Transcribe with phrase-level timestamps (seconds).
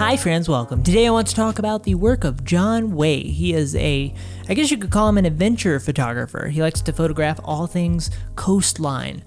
[0.00, 0.82] Hi, friends, welcome.
[0.82, 3.20] Today I want to talk about the work of Jon Way.
[3.20, 4.14] He is a,
[4.48, 6.48] I guess you could call him an adventure photographer.
[6.48, 9.22] He likes to photograph all things coastline.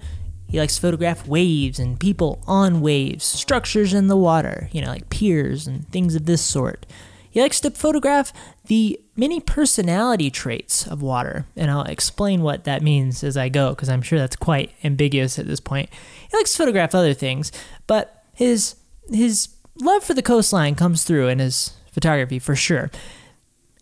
[0.48, 4.88] He likes to photograph waves and people on waves, structures in the water, you know,
[4.88, 6.86] like piers and things of this sort.
[7.30, 8.32] He likes to photograph
[8.66, 13.70] the many personality traits of water, and I'll explain what that means as I go
[13.70, 15.88] because I'm sure that's quite ambiguous at this point.
[16.28, 17.52] He likes to photograph other things,
[17.86, 18.74] but his
[19.08, 22.90] his love for the coastline comes through in his photography for sure.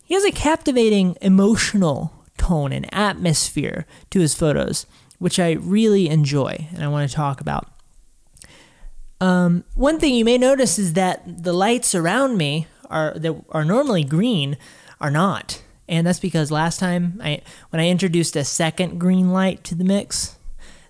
[0.04, 4.86] He has a captivating emotional tone and atmosphere to his photos,
[5.18, 7.68] which I really enjoy and I want to talk about.
[9.20, 13.64] Um, one thing you may notice is that the lights around me are that are
[13.64, 14.58] normally green
[15.00, 17.40] are not, and that's because last time I
[17.70, 20.36] when I introduced a second green light to the mix,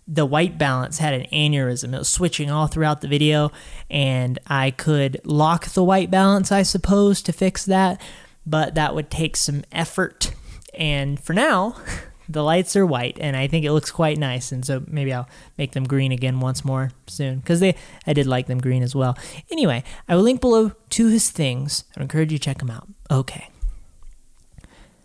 [0.06, 1.94] the white balance had an aneurysm.
[1.94, 3.52] It was switching all throughout the video,
[3.90, 8.00] and I could lock the white balance, I suppose, to fix that,
[8.44, 10.34] but that would take some effort.
[10.74, 11.76] And for now,
[12.28, 14.52] the lights are white, and I think it looks quite nice.
[14.52, 18.26] And so maybe I'll make them green again once more soon because they I did
[18.26, 19.16] like them green as well.
[19.50, 21.84] Anyway, I will link below to his things.
[21.96, 22.88] I encourage you to check them out.
[23.10, 23.48] Okay.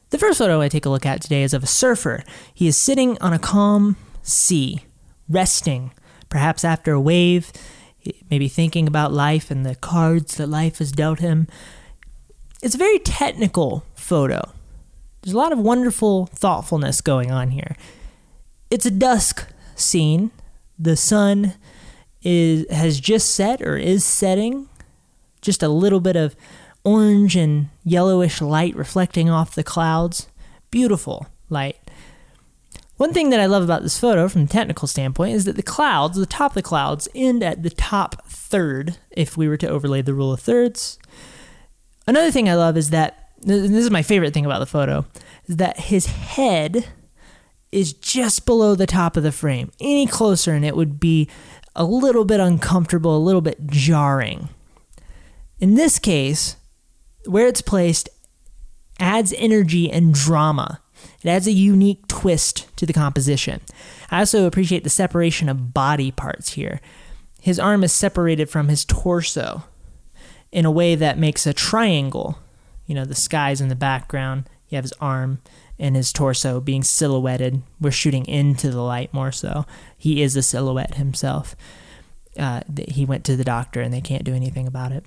[0.10, 2.24] The first photo I take a look at today is of a surfer.
[2.54, 4.86] He is sitting on a calm sea,
[5.30, 5.92] resting,
[6.30, 7.52] perhaps after a wave,
[8.30, 11.48] maybe thinking about life and the cards that life has dealt him.
[12.62, 14.52] It's a very technical photo.
[15.22, 17.76] There's a lot of wonderful thoughtfulness going on here.
[18.70, 20.32] It's a dusk scene.
[20.80, 21.54] The sun
[22.22, 24.70] is has just set or is setting.
[25.42, 26.36] Just a little bit of
[26.84, 30.28] orange and yellowish light reflecting off the clouds.
[30.72, 31.78] Beautiful light.
[32.98, 35.64] One thing that I love about this photo from a technical standpoint is that the
[35.64, 39.70] clouds, the top of the clouds, end at the top third if we were to
[39.70, 40.98] overlay the rule of thirds.
[42.08, 45.06] Another thing I love is that this is my favorite thing about the photo
[45.46, 46.88] is that his head
[47.72, 49.72] is just below the top of the frame.
[49.80, 51.30] Any closer and it would be
[51.76, 54.50] a little bit uncomfortable, a little bit jarring.
[55.60, 56.56] In this case,
[57.26, 58.10] where it's placed
[59.00, 60.82] adds energy and drama
[61.24, 63.62] it adds a unique twist to the composition.
[64.12, 66.80] I also appreciate the separation of body parts here.
[67.42, 69.64] His arm is separated from his torso
[70.52, 72.40] in a way that makes a triangle.
[72.86, 75.42] You know, the sky's in the background, you have his arm
[75.80, 77.62] and his torso being silhouetted.
[77.80, 79.66] We're shooting into the light more so.
[79.98, 81.56] He is a silhouette himself.
[82.38, 85.06] Uh, he went to the doctor and they can't do anything about it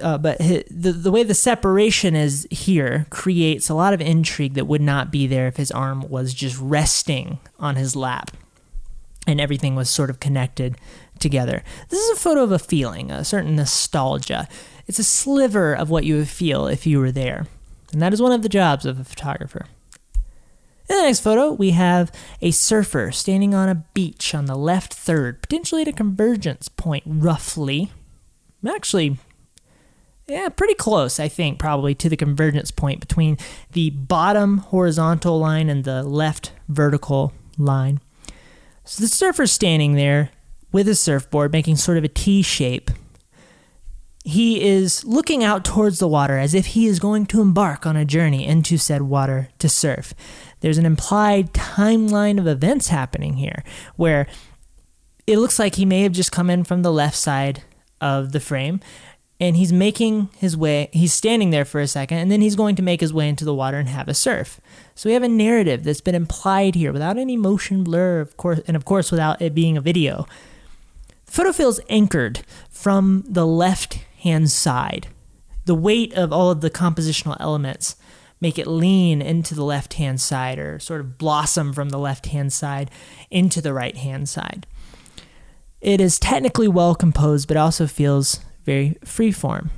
[0.00, 4.54] uh, but his, the the way the separation is here creates a lot of intrigue
[4.54, 8.30] that would not be there if his arm was just resting on his lap,
[9.26, 10.76] and everything was sort of connected
[11.18, 11.62] together.
[11.88, 14.48] This is a photo of a feeling, a certain nostalgia.
[14.86, 17.46] It's a sliver of what you would feel if you were there,
[17.92, 19.66] and that is one of the jobs of a photographer.
[20.88, 24.94] In the next photo, we have a surfer standing on a beach on the left
[24.94, 27.90] third, potentially at a convergence point, roughly.
[28.64, 29.18] Actually,
[30.28, 33.38] yeah, pretty close, I think, probably to the convergence point between
[33.72, 38.00] the bottom horizontal line and the left vertical line.
[38.84, 40.30] So the surfer's standing there
[40.72, 42.90] with his surfboard, making sort of a T shape.
[44.24, 47.94] He is looking out towards the water as if he is going to embark on
[47.96, 50.12] a journey into said water to surf.
[50.58, 53.62] There's an implied timeline of events happening here
[53.94, 54.26] where
[55.28, 57.62] it looks like he may have just come in from the left side
[58.00, 58.80] of the frame
[59.38, 62.74] and he's making his way he's standing there for a second and then he's going
[62.76, 64.60] to make his way into the water and have a surf.
[64.94, 68.60] So we have a narrative that's been implied here without any motion blur of course
[68.66, 70.26] and of course without it being a video.
[71.26, 75.08] The photo feels anchored from the left hand side.
[75.66, 77.96] The weight of all of the compositional elements
[78.40, 82.26] make it lean into the left hand side or sort of blossom from the left
[82.26, 82.90] hand side
[83.30, 84.66] into the right hand side.
[85.80, 89.70] It is technically well composed but also feels very freeform.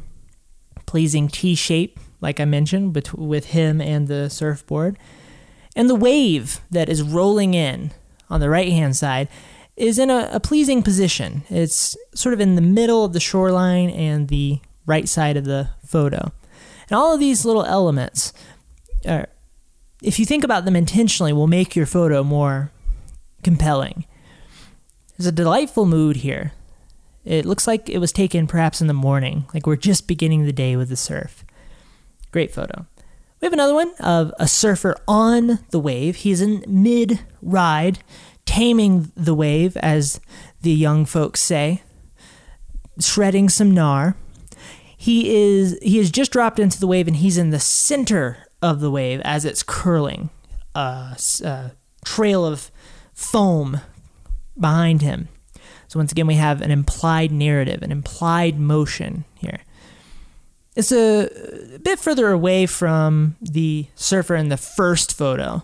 [0.86, 4.98] Pleasing T shape, like I mentioned, bet- with him and the surfboard.
[5.76, 7.92] And the wave that is rolling in
[8.28, 9.28] on the right hand side
[9.76, 11.44] is in a, a, pleasing position.
[11.48, 15.70] It's sort of in the middle of the shoreline and the right side of the
[15.86, 16.32] photo.
[16.90, 18.32] And all of these little elements,
[19.06, 19.28] are,
[20.02, 22.72] if you think about them intentionally, will make your photo more
[23.44, 24.04] compelling.
[25.16, 26.52] There's a delightful mood here.
[27.24, 30.52] It looks like it was taken perhaps in the morning, like we're just beginning the
[30.52, 31.44] day with the surf.
[32.30, 32.86] Great photo.
[33.40, 36.16] We have another one of a surfer on the wave.
[36.16, 38.00] He's in mid ride,
[38.46, 40.20] taming the wave, as
[40.62, 41.82] the young folks say,
[42.98, 44.14] shredding some gnar.
[44.96, 48.80] He is he has just dropped into the wave and he's in the center of
[48.80, 50.30] the wave as it's curling.
[50.74, 51.70] Uh, a uh,
[52.04, 52.70] trail of
[53.14, 53.80] foam
[54.58, 55.28] behind him.
[55.88, 59.60] So once again, we have an implied narrative, an implied motion here.
[60.76, 61.28] It's a
[61.82, 65.62] bit further away from the surfer in the first photo.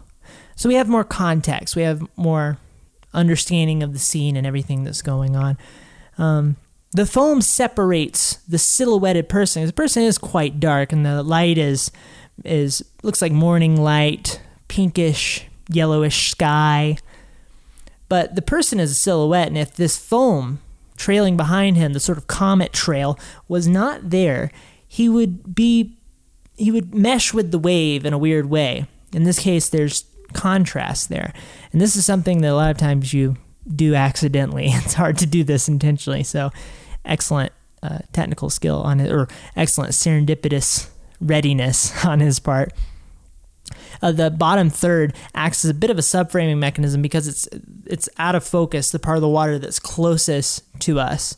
[0.57, 1.77] So we have more context.
[1.77, 2.59] We have more
[3.13, 5.57] understanding of the scene and everything that's going on.
[6.19, 6.57] Um,
[6.93, 9.67] the foam separates the silhouetted person.
[9.67, 11.91] The person is quite dark, and the light is
[12.45, 16.97] is looks like morning light, pinkish, yellowish sky.
[18.15, 20.61] But the person is a silhouette, and if this foam
[20.97, 23.19] trailing behind him, the sort of comet trail,
[23.49, 24.53] was not there,
[24.87, 25.97] he would be
[26.55, 28.87] he would mesh with the wave in a weird way.
[29.13, 31.33] In this case, there's contrast there.
[31.73, 33.37] And this is something that a lot of times you
[33.75, 34.69] do accidentally.
[34.71, 36.23] It's hard to do this intentionally.
[36.23, 36.53] So,
[37.05, 37.51] excellent
[37.83, 39.27] uh, technical skill on it, or
[39.57, 40.89] excellent serendipitous
[41.21, 42.73] readiness on his part.
[44.03, 47.49] Uh, the bottom third acts as a bit of a subframing mechanism because it's
[47.87, 51.37] it's out of focus, the part of the water that's closest to us.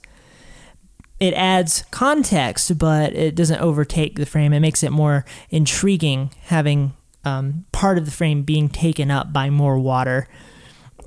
[1.19, 4.53] It adds context, but it doesn't overtake the frame.
[4.53, 6.93] It makes it more intriguing having
[7.25, 10.29] um, part of the frame being taken up by more water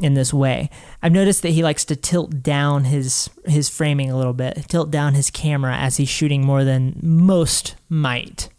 [0.02, 0.70] in this way.
[1.02, 4.92] I've noticed that he likes to tilt down his his framing a little bit, tilt
[4.92, 8.50] down his camera as he's shooting more than most might.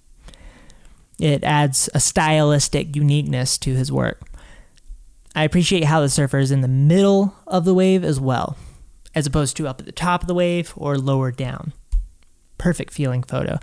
[1.21, 4.23] It adds a stylistic uniqueness to his work.
[5.35, 8.57] I appreciate how the surfer is in the middle of the wave as well,
[9.15, 11.73] as opposed to up at the top of the wave or lower down.
[12.59, 13.59] Perfect feeling photo.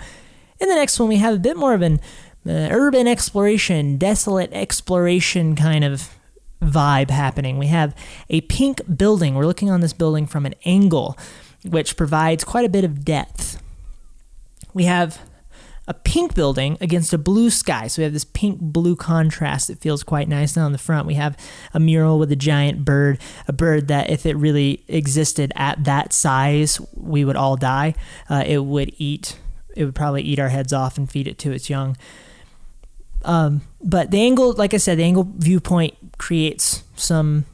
[0.59, 1.99] In the next one, we have a bit more of an
[2.47, 6.15] uh, urban exploration, desolate exploration kind of
[6.61, 7.57] vibe happening.
[7.57, 7.93] We have
[8.29, 9.35] a pink building.
[9.35, 11.17] We're looking on this building from an angle,
[11.65, 13.61] which provides quite a bit of depth.
[14.73, 15.19] We have
[15.87, 17.87] a pink building against a blue sky.
[17.87, 20.57] So we have this pink blue contrast that feels quite nice.
[20.57, 21.37] And on the front, we have
[21.73, 26.11] a mural with a giant bird, a bird that, if it really existed at that
[26.11, 27.95] size, we would all die.
[28.29, 29.37] Uh, it would eat,
[29.75, 31.95] it would probably eat our heads off and feed it to its young.
[33.23, 37.45] Um, but the angle, like I said, the angle viewpoint creates some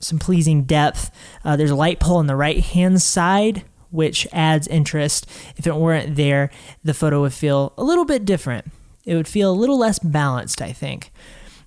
[0.00, 1.10] some pleasing depth.
[1.44, 3.64] Uh, there's a light pole on the right hand side,
[3.94, 5.26] which adds interest.
[5.56, 6.50] If it weren't there,
[6.82, 8.66] the photo would feel a little bit different.
[9.06, 11.12] It would feel a little less balanced, I think.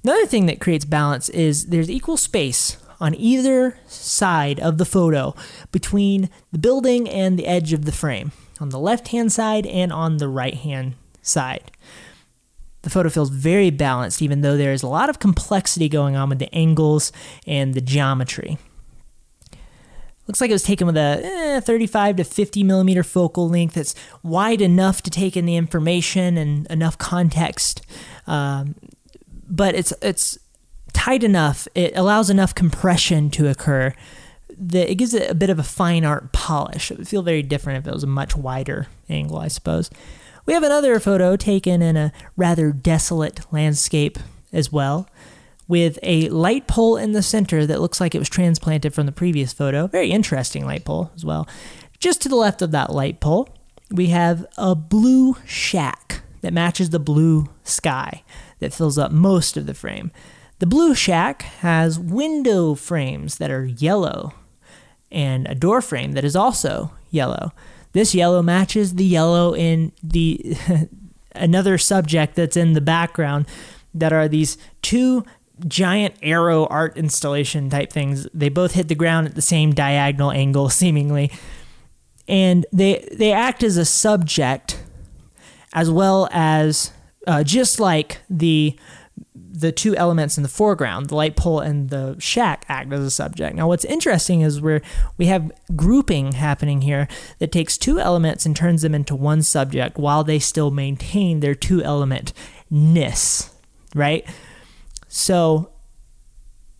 [0.03, 5.35] Another thing that creates balance is there's equal space on either side of the photo
[5.71, 9.93] between the building and the edge of the frame, on the left hand side and
[9.93, 11.71] on the right hand side.
[12.81, 16.29] The photo feels very balanced, even though there is a lot of complexity going on
[16.29, 17.11] with the angles
[17.45, 18.57] and the geometry.
[20.27, 23.95] Looks like it was taken with a eh, 35 to 50 millimeter focal length that's
[24.23, 27.81] wide enough to take in the information and enough context,
[28.27, 28.75] um,
[29.47, 30.37] but it's it's
[30.93, 31.67] tight enough.
[31.75, 33.93] It allows enough compression to occur
[34.57, 36.91] that it gives it a bit of a fine art polish.
[36.91, 39.89] It would feel very different if it was a much wider angle, I suppose.
[40.45, 44.17] We have another photo taken in a rather desolate landscape
[44.51, 45.07] as well,
[45.67, 49.11] with a light pole in the center that looks like it was transplanted from the
[49.11, 49.87] previous photo.
[49.87, 51.47] Very interesting light pole as well.
[51.99, 53.49] Just to the left of that light pole,
[53.91, 58.23] we have a blue shack that matches the blue sky
[58.59, 60.11] that fills up most of the frame.
[60.59, 64.33] The blue shack has window frames that are yellow
[65.11, 67.53] and a door frame that is also yellow.
[67.93, 70.57] This yellow matches the yellow in the
[71.35, 73.45] another subject that's in the background
[73.93, 75.23] that are these two
[75.67, 78.27] giant arrow art installation type things.
[78.33, 81.31] They both hit the ground at the same diagonal angle seemingly.
[82.27, 84.83] And they they act as a subject
[85.73, 86.91] as well as
[87.25, 88.77] uh, just like the
[89.59, 93.09] the two elements in the foreground, the light pole and the shack, act as a
[93.09, 93.55] subject.
[93.55, 94.81] Now, what's interesting is where
[95.17, 97.07] we have grouping happening here
[97.39, 101.55] that takes two elements and turns them into one subject while they still maintain their
[101.55, 102.33] two element
[102.69, 103.49] ness,
[103.95, 104.27] right?
[105.07, 105.71] So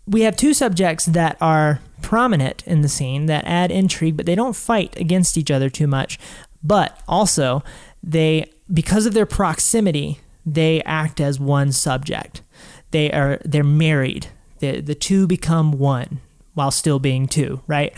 [0.06, 4.36] we have two subjects that are prominent in the scene that add intrigue, but they
[4.36, 6.20] don't fight against each other too much.
[6.64, 7.64] But also,
[8.04, 12.42] they, because of their proximity, they act as one subject
[12.92, 14.28] they are they're married.
[14.60, 16.20] The the two become one
[16.54, 17.94] while still being two, right?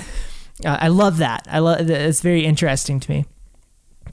[0.66, 1.48] Uh, I love that.
[1.50, 3.26] I love it's very interesting to me.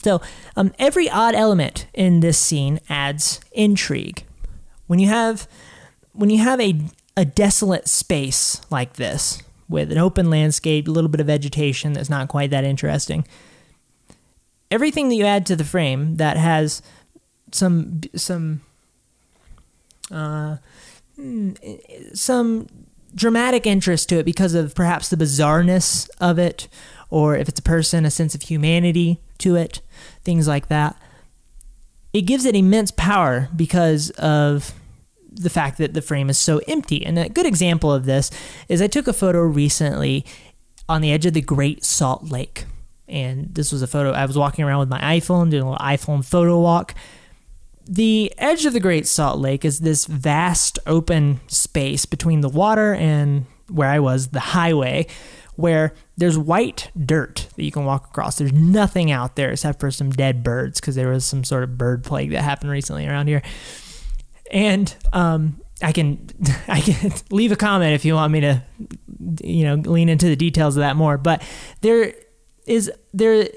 [0.03, 0.21] So
[0.55, 4.23] um, every odd element in this scene adds intrigue.
[4.85, 5.47] When you have
[6.17, 6.75] when you have a
[7.15, 12.09] a desolate space like this with an open landscape, a little bit of vegetation that's
[12.09, 13.25] not quite that interesting,
[14.69, 16.81] everything that you add to the frame that has
[17.51, 18.61] some some
[20.11, 20.57] uh,
[21.15, 21.53] hmm,
[22.13, 22.67] some
[23.15, 26.67] dramatic interest to it because of perhaps the bizarreness of it,
[27.09, 29.81] or if it's a person, a sense of humanity to it,
[30.23, 30.95] things like that.
[32.13, 34.73] It gives it immense power because of
[35.37, 37.05] the fact that the frame is so empty.
[37.05, 38.31] And a good example of this
[38.67, 40.25] is I took a photo recently
[40.89, 42.65] on the edge of the Great Salt Lake.
[43.07, 45.85] And this was a photo, I was walking around with my iPhone, doing a little
[45.85, 46.93] iPhone photo walk.
[47.85, 52.93] The edge of the Great Salt Lake is this vast open space between the water
[52.93, 55.07] and where I was, the highway,
[55.55, 58.37] where there's white dirt that you can walk across.
[58.37, 61.77] There's nothing out there except for some dead birds because there was some sort of
[61.77, 63.41] bird plague that happened recently around here.
[64.51, 66.27] And um, I can
[66.67, 68.63] I can leave a comment if you want me to
[69.41, 71.17] you know lean into the details of that more.
[71.17, 71.41] But
[71.81, 72.13] there
[72.65, 73.47] is there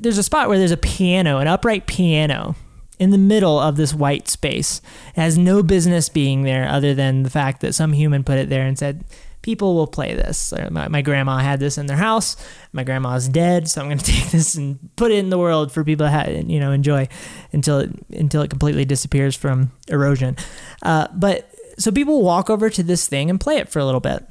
[0.00, 2.56] there's a spot where there's a piano, an upright piano
[2.98, 4.80] in the middle of this white space.
[5.16, 8.48] It has no business being there other than the fact that some human put it
[8.48, 9.04] there and said,
[9.42, 10.52] people will play this.
[10.70, 12.36] My, my, grandma had this in their house.
[12.72, 15.72] My grandma's dead, so I'm going to take this and put it in the world
[15.72, 17.08] for people to have, you know enjoy
[17.52, 20.36] until it until it completely disappears from erosion.
[20.82, 24.00] Uh, but so people walk over to this thing and play it for a little
[24.00, 24.26] bit.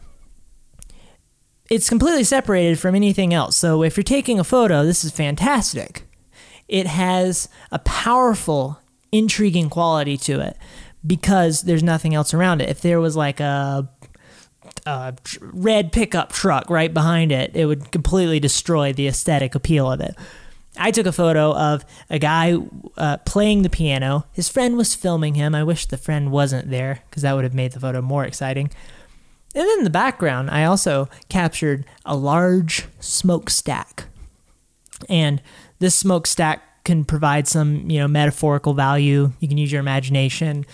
[1.69, 3.55] It's completely separated from anything else.
[3.55, 6.03] So if you're taking a photo, this is fantastic.
[6.67, 8.79] It has a powerful,
[9.11, 10.57] intriguing quality to it
[11.05, 12.69] because there's nothing else around it.
[12.69, 13.89] If there was like a
[14.85, 20.01] a red pickup truck right behind it, it would completely destroy the aesthetic appeal of
[20.01, 20.15] it.
[20.77, 22.55] I took a photo of a guy
[22.97, 24.25] uh, playing the piano.
[24.31, 25.53] His friend was filming him.
[25.53, 28.71] I wish the friend wasn't there because that would have made the photo more exciting.
[29.53, 34.05] And in the background, I also captured a large smokestack.
[35.09, 35.41] And
[35.79, 39.33] this smokestack can provide some, you know, metaphorical value.
[39.39, 40.65] You can use your imagination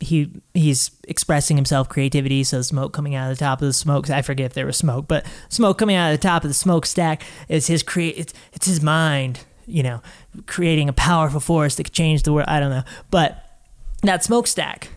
[0.00, 4.08] he he's expressing himself creativity so smoke coming out of the top of the smoke
[4.10, 6.54] i forget if there was smoke but smoke coming out of the top of the
[6.54, 10.00] smokestack is his create it's, it's his mind you know
[10.46, 12.84] creating a powerful force that could change the world i don't know.
[13.10, 13.44] But
[14.02, 14.90] that smokestack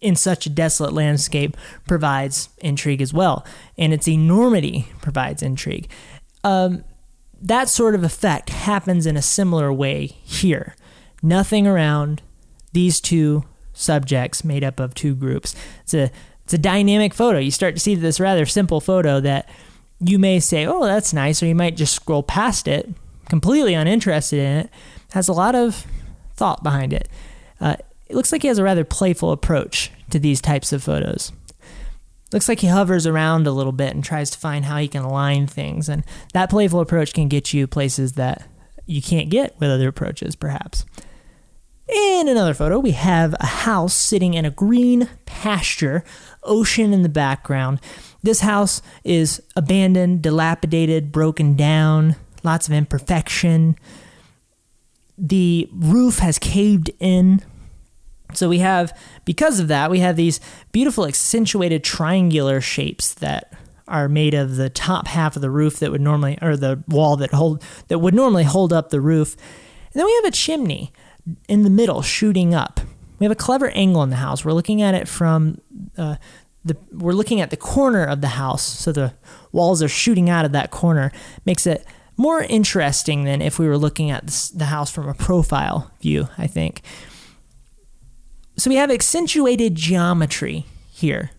[0.00, 3.46] in such a desolate landscape provides intrigue as well
[3.78, 5.88] and its enormity provides intrigue.
[6.44, 6.84] Um,
[7.40, 10.76] that sort of effect happens in a similar way here.
[11.22, 12.22] Nothing around
[12.72, 15.54] these two subjects made up of two groups.
[15.82, 16.10] It's a
[16.44, 17.38] it's a dynamic photo.
[17.38, 19.48] You start to see this rather simple photo that
[20.00, 22.90] you may say, "Oh, that's nice," or you might just scroll past it,
[23.28, 24.70] completely uninterested in it.
[25.12, 25.86] Has a lot of
[26.34, 27.08] thought behind it.
[27.60, 27.76] Uh,
[28.08, 31.32] it looks like he has a rather playful approach to these types of photos.
[32.32, 35.02] Looks like he hovers around a little bit and tries to find how he can
[35.02, 36.02] align things, and
[36.32, 38.48] that playful approach can get you places that
[38.86, 40.84] you can't get with other approaches, perhaps.
[41.88, 46.04] In another photo, we have a house sitting in a green pasture,
[46.44, 47.80] ocean in the background.
[48.22, 53.76] This house is abandoned, dilapidated, broken down, lots of imperfection.
[55.18, 57.42] The roof has caved in.
[58.32, 63.52] So we have, because of that, we have these beautiful accentuated triangular shapes that
[63.88, 67.16] are made of the top half of the roof that would normally, or the wall
[67.16, 69.34] that hold that would normally hold up the roof.
[69.92, 70.92] And then we have a chimney
[71.48, 72.80] in the middle, shooting up.
[73.18, 74.44] We have a clever angle in the house.
[74.44, 75.60] We're looking at it from
[75.96, 76.16] uh,
[76.64, 79.14] the we're looking at the corner of the house, so the
[79.52, 81.12] walls are shooting out of that corner.
[81.44, 81.84] Makes it
[82.16, 86.28] more interesting than if we were looking at the house from a profile view.
[86.36, 86.82] I think.
[88.56, 91.30] So we have accentuated geometry here,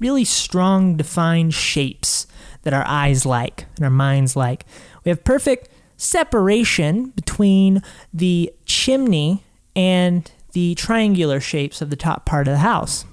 [0.00, 2.26] really strong, defined shapes
[2.62, 4.64] that our eyes like and our minds like.
[5.04, 5.68] We have perfect
[6.02, 7.82] separation between
[8.12, 9.44] the chimney
[9.74, 13.04] and the triangular shapes of the top part of the house.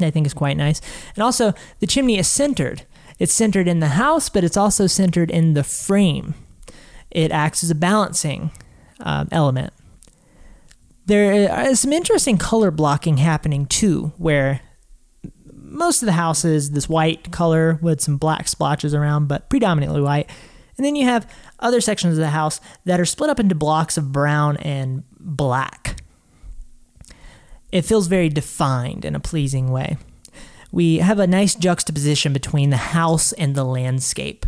[0.00, 0.80] I think is quite nice.
[1.16, 2.82] And also, the chimney is centered.
[3.18, 6.34] It's centered in the house, but it's also centered in the frame.
[7.10, 8.52] It acts as a balancing
[9.00, 9.72] uh, element.
[11.06, 14.60] There is some interesting color blocking happening too, where
[15.52, 20.00] most of the house is this white color with some black splotches around, but predominantly
[20.00, 20.30] white.
[20.78, 23.98] And then you have other sections of the house that are split up into blocks
[23.98, 26.00] of brown and black.
[27.70, 29.98] It feels very defined in a pleasing way.
[30.70, 34.46] We have a nice juxtaposition between the house and the landscape.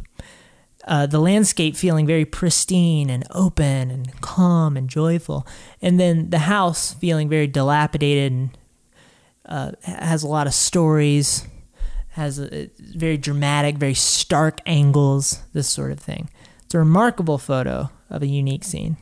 [0.86, 5.46] Uh, the landscape feeling very pristine and open and calm and joyful,
[5.82, 8.58] and then the house feeling very dilapidated and
[9.46, 11.46] uh, has a lot of stories,
[12.10, 16.28] has a, very dramatic, very stark angles, this sort of thing.
[16.64, 17.90] It's a remarkable photo.
[18.10, 18.96] of a unique scene.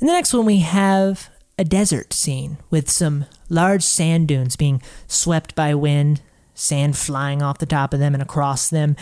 [0.00, 4.80] In the next one, we have a desert scene with some large sand dunes being
[5.06, 6.22] swept by wind,
[6.54, 8.96] sand flying off the top of them and across them,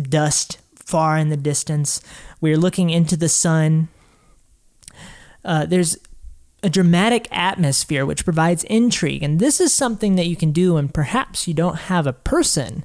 [0.00, 2.00] dust far in the distance.
[2.40, 3.88] We're looking into the sun.
[5.44, 5.96] Uh, there's
[6.62, 10.88] a dramatic atmosphere which provides intrigue, and this is something that you can do when
[10.88, 12.84] perhaps you don't have a person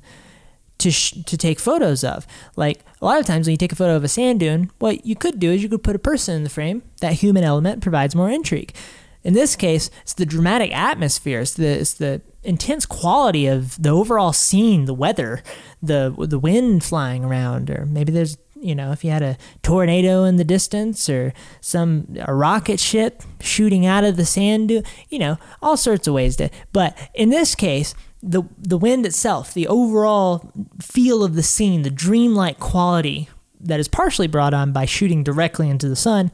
[0.80, 2.26] to sh- to take photos of.
[2.56, 5.06] Like a lot of times when you take a photo of a sand dune, what
[5.06, 6.84] you could do is you could put a person in the frame.
[7.02, 8.76] That human element provides more intrigue.
[9.24, 13.90] In this case, it's the dramatic atmosphere, it's the it's the intense quality of the
[13.90, 15.44] overall scene, the weather,
[15.82, 20.24] the the wind flying around, or maybe there's you know if you had a tornado
[20.24, 25.20] in the distance or some a rocket ship shooting out of the sand dune, you
[25.20, 26.50] know all sorts of ways to.
[26.74, 31.90] But in this case, the the wind itself, the overall feel of the scene, the
[31.90, 36.32] dreamlike quality that is partially brought on by shooting directly into the sun,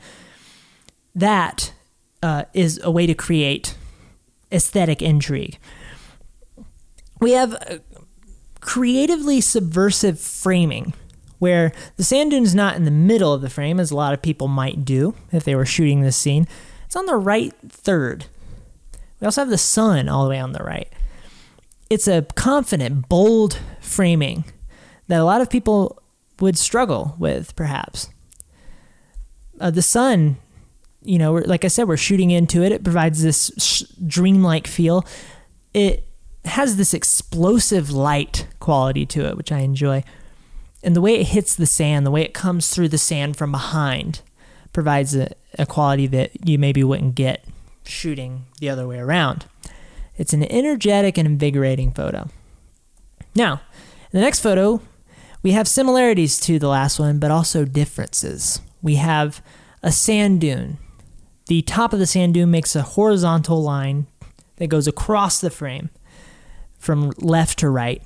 [1.15, 1.73] that
[2.21, 3.75] uh, is a way to create
[4.51, 5.57] aesthetic intrigue.
[7.19, 7.81] We have
[8.59, 10.93] creatively subversive framing,
[11.43, 14.13] where the sand dune is not in the middle of the frame, as a lot
[14.13, 16.47] of people might do if they were shooting this scene.
[16.85, 18.25] It's on the right third.
[19.19, 20.91] We also have the sun all the way on the right
[21.93, 24.45] it's a confident, bold framing
[25.07, 26.01] that a lot of people
[26.39, 28.09] would struggle with, perhaps.
[29.59, 30.37] Uh, the sun,
[31.03, 32.71] you know, like I said, we're shooting into it.
[32.71, 35.05] It provides this sh- dreamlike feel.
[35.73, 36.07] It
[36.45, 40.03] has this explosive light quality to it, which I enjoy.
[40.83, 43.51] And the way it hits the sand, the way it comes through the sand from
[43.51, 44.21] behind,
[44.73, 47.45] provides a, a quality that you maybe wouldn't get
[47.85, 49.45] shooting the other way around.
[50.17, 52.29] It's an energetic and invigorating photo.
[53.35, 53.61] Now,
[54.11, 54.81] in the next photo,
[55.41, 58.61] we have similarities to the last one, but also differences.
[58.81, 59.41] We have
[59.81, 60.77] a sand dune.
[61.47, 64.07] The top of the sand dune makes a horizontal line
[64.57, 65.89] that goes across the frame
[66.77, 68.01] from left to right.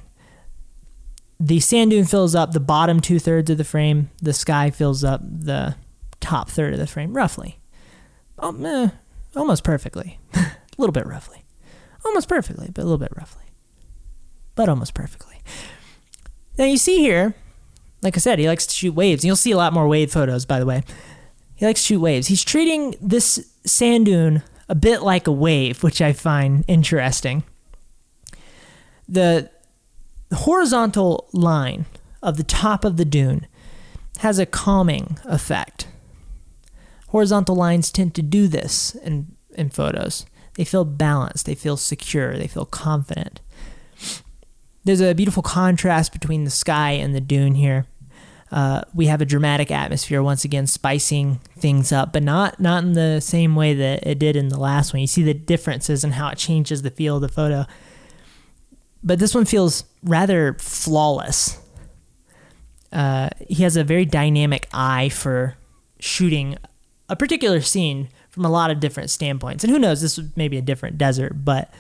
[1.40, 4.10] The sand dune fills up the bottom two thirds of the frame.
[4.22, 5.76] The sky fills up the
[6.20, 7.60] top third of the frame, roughly.
[8.40, 8.90] Oh, eh,
[9.36, 10.20] almost perfectly.
[10.34, 11.44] a little bit roughly
[12.08, 13.44] almost perfectly, but a little bit roughly,
[14.56, 15.42] but almost perfectly.
[16.58, 17.36] Now you see here,
[18.02, 19.24] like I said, he likes to shoot waves.
[19.24, 20.84] And you'll see a lot more wave photos, by the way.
[21.56, 22.28] He likes to shoot waves.
[22.28, 27.44] He's treating this sand dune a bit like a wave, which I find interesting.
[29.08, 29.50] The
[30.36, 31.86] horizontal line
[32.22, 33.48] of the top of the dune
[34.20, 35.88] has a calming effect.
[37.10, 40.26] Horizontal lines tend to do this in, in photos.
[40.56, 43.42] They feel balanced, they feel secure, they feel confident.
[44.84, 47.86] There's a beautiful contrast between the sky and the dune here.
[48.52, 52.94] Uh, we have a dramatic atmosphere once again, spicing things up, but not not in
[52.94, 55.02] the same way that it did in the last one.
[55.02, 57.66] You see the differences and how it changes the feel of the photo.
[59.04, 61.60] But this one feels rather flawless.
[62.92, 65.56] Uh, he has a very dynamic eye for
[66.00, 66.58] shooting
[67.10, 69.64] a particular scene from a lot of different standpoints.
[69.64, 71.74] And who knows, this was maybe a different desert, but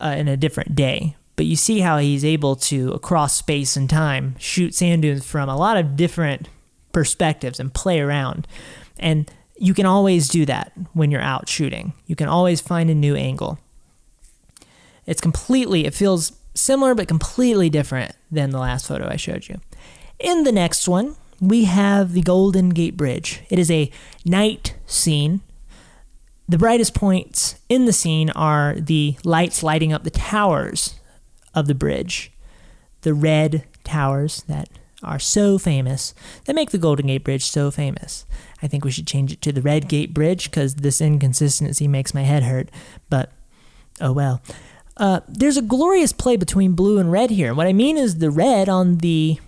[0.00, 1.16] uh, in a different day.
[1.36, 5.48] But you see how he's able to, across space and time, shoot sand dunes from
[5.48, 6.48] a lot of different
[6.92, 8.46] perspectives and play around.
[8.98, 11.92] And you can always do that when you're out shooting.
[12.06, 13.58] You can always find a new angle.
[15.06, 19.60] It's completely, it feels similar but completely different than the last photo I showed you.
[20.18, 23.42] In the next one, we have the Golden Gate Bridge.
[23.50, 23.90] It is a
[24.24, 25.40] night scene
[26.48, 30.96] the brightest points in the scene are the lights lighting up the towers
[31.54, 32.32] of the bridge,
[33.00, 34.68] the red towers that
[35.02, 36.14] are so famous,
[36.44, 38.26] that make the Golden Gate Bridge so famous.
[38.62, 42.14] I think we should change it to the Red Gate Bridge because this inconsistency makes
[42.14, 42.70] my head hurt,
[43.08, 43.32] but
[44.00, 44.42] oh well.
[44.96, 47.54] Uh, there's a glorious play between blue and red here.
[47.54, 49.38] What I mean is the red on the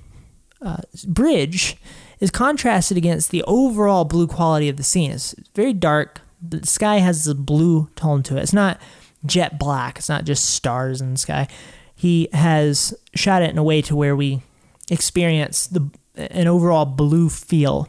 [0.61, 1.77] uh, bridge
[2.19, 5.13] is contrasted against the overall blue quality of the scene.
[5.13, 8.43] It's very dark, the sky has a blue tone to it.
[8.43, 8.81] It's not
[9.25, 9.99] jet black.
[9.99, 11.49] It's not just stars in the sky.
[11.95, 14.43] He has shot it in a way to where we
[14.91, 17.89] experience the an overall blue feel.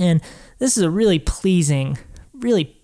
[0.00, 0.22] And
[0.58, 1.98] this is a really pleasing,
[2.32, 2.76] really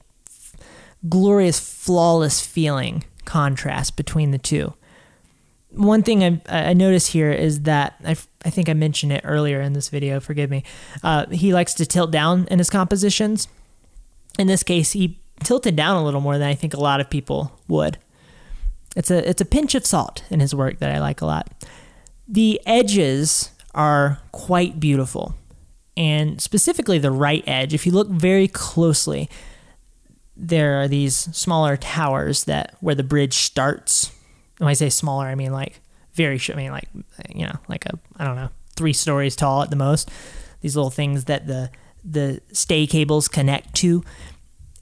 [1.08, 4.74] glorious, flawless feeling contrast between the two.
[5.70, 9.60] One thing I, I notice here is that I, I think I mentioned it earlier
[9.60, 10.64] in this video, forgive me.
[11.02, 13.48] Uh, he likes to tilt down in his compositions
[14.38, 17.10] in this case, he tilted down a little more than I think a lot of
[17.10, 17.98] people would.
[18.96, 21.50] It's a it's a pinch of salt in his work that I like a lot.
[22.26, 25.34] The edges are quite beautiful.
[25.96, 27.74] and specifically the right edge.
[27.74, 29.28] If you look very closely,
[30.36, 34.12] there are these smaller towers that where the bridge starts.
[34.58, 35.80] When I say smaller, I mean like
[36.14, 36.40] very.
[36.50, 36.88] I mean like
[37.34, 40.10] you know like a I don't know three stories tall at the most.
[40.60, 41.70] These little things that the
[42.04, 44.02] the stay cables connect to,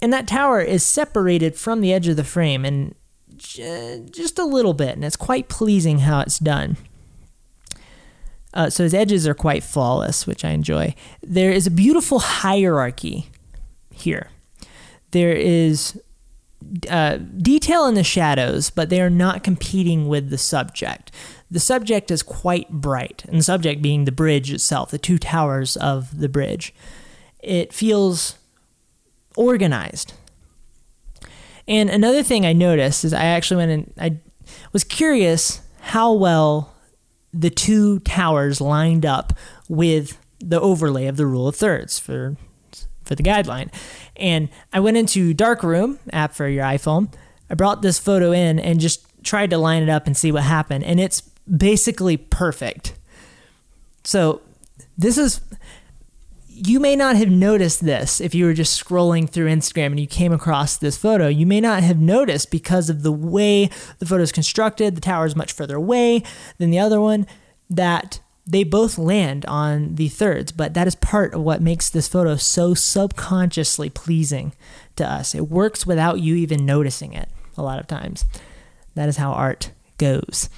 [0.00, 2.94] and that tower is separated from the edge of the frame and
[3.36, 6.76] just a little bit, and it's quite pleasing how it's done.
[8.52, 10.94] Uh, so his edges are quite flawless, which I enjoy.
[11.22, 13.30] There is a beautiful hierarchy
[13.92, 14.30] here.
[15.10, 16.00] There is
[16.88, 21.10] uh, detail in the shadows, but they are not competing with the subject.
[21.50, 25.76] The subject is quite bright, and the subject being the bridge itself, the two towers
[25.76, 26.74] of the bridge.
[27.40, 28.36] It feels
[29.36, 30.12] organized.
[31.66, 34.18] And another thing I noticed is I actually went and I
[34.72, 36.74] was curious how well
[37.32, 39.32] the two towers lined up
[39.68, 42.36] with the overlay of the rule of thirds for
[43.04, 43.72] for the guideline.
[44.20, 47.12] And I went into Darkroom app for your iPhone.
[47.48, 50.44] I brought this photo in and just tried to line it up and see what
[50.44, 50.84] happened.
[50.84, 52.94] And it's basically perfect.
[54.04, 54.42] So
[54.96, 55.40] this is
[56.62, 60.06] you may not have noticed this if you were just scrolling through Instagram and you
[60.06, 61.26] came across this photo.
[61.26, 64.94] You may not have noticed because of the way the photo is constructed.
[64.94, 66.22] The tower is much further away
[66.58, 67.26] than the other one.
[67.70, 68.20] That
[68.50, 72.36] they both land on the thirds, but that is part of what makes this photo
[72.36, 74.52] so subconsciously pleasing
[74.96, 75.34] to us.
[75.34, 78.24] It works without you even noticing it a lot of times.
[78.94, 80.48] That is how art goes.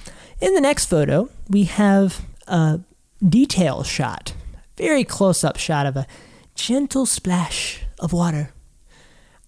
[0.41, 2.81] In the next photo, we have a
[3.27, 4.33] detail shot
[4.77, 6.07] very close up shot of a
[6.55, 8.51] gentle splash of water.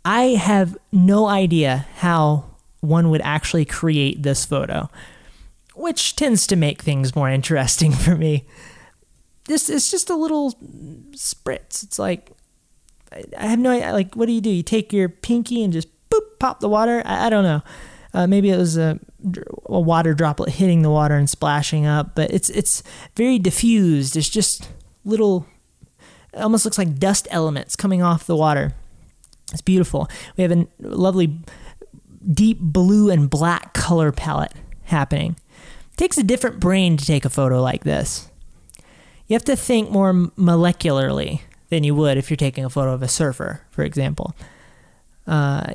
[0.03, 2.45] I have no idea how
[2.81, 4.89] one would actually create this photo,
[5.75, 8.45] which tends to make things more interesting for me.
[9.45, 10.53] This is just a little
[11.11, 11.83] spritz.
[11.83, 12.31] It's like
[13.37, 13.93] I have no idea.
[13.93, 14.49] Like, what do you do?
[14.49, 17.01] You take your pinky and just boop, pop the water.
[17.05, 17.61] I, I don't know.
[18.13, 18.99] Uh, maybe it was a,
[19.65, 22.81] a water droplet hitting the water and splashing up, but it's it's
[23.15, 24.15] very diffused.
[24.15, 24.69] It's just
[25.03, 25.45] little,
[26.33, 28.73] it almost looks like dust elements coming off the water.
[29.51, 30.07] It's beautiful.
[30.37, 31.39] We have a lovely
[32.31, 34.53] deep blue and black color palette
[34.85, 35.35] happening.
[35.93, 38.29] It takes a different brain to take a photo like this.
[39.27, 43.01] You have to think more molecularly than you would if you're taking a photo of
[43.01, 44.35] a surfer, for example.
[45.25, 45.73] Uh,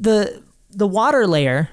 [0.00, 1.70] the the water layer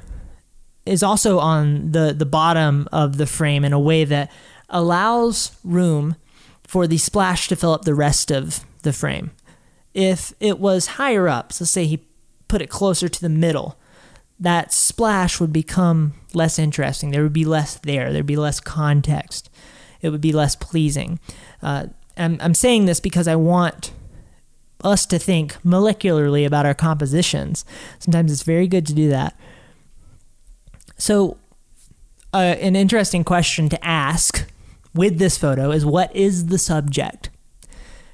[0.86, 4.32] is also on the the bottom of the frame in a way that
[4.70, 6.16] allows room
[6.64, 9.32] for the splash to fill up the rest of the frame.
[9.94, 12.06] If it was higher up, so say he
[12.48, 13.78] put it closer to the middle,
[14.42, 17.12] that splash would become less interesting.
[17.12, 18.12] There would be less there.
[18.12, 19.50] There'd be less context.
[20.02, 21.20] It would be less pleasing.
[21.62, 23.94] Uh, I'm, I'm saying this because I want
[24.84, 27.64] us to think molecularly about our compositions.
[28.00, 29.40] Sometimes it's very good to do that.
[30.98, 31.38] So,
[32.34, 34.50] uh, an interesting question to ask
[34.96, 37.30] with this photo is what is the subject?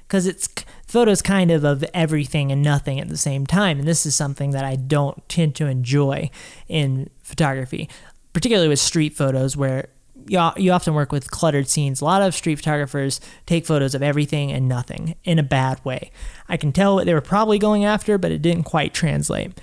[0.06, 0.48] Because it's
[0.88, 3.78] photos kind of of everything and nothing at the same time.
[3.78, 6.30] And this is something that I don't tend to enjoy
[6.66, 7.88] in photography,
[8.32, 9.90] particularly with street photos where
[10.26, 12.00] you, you often work with cluttered scenes.
[12.00, 16.10] A lot of street photographers take photos of everything and nothing in a bad way.
[16.48, 19.60] I can tell what they were probably going after, but it didn't quite translate.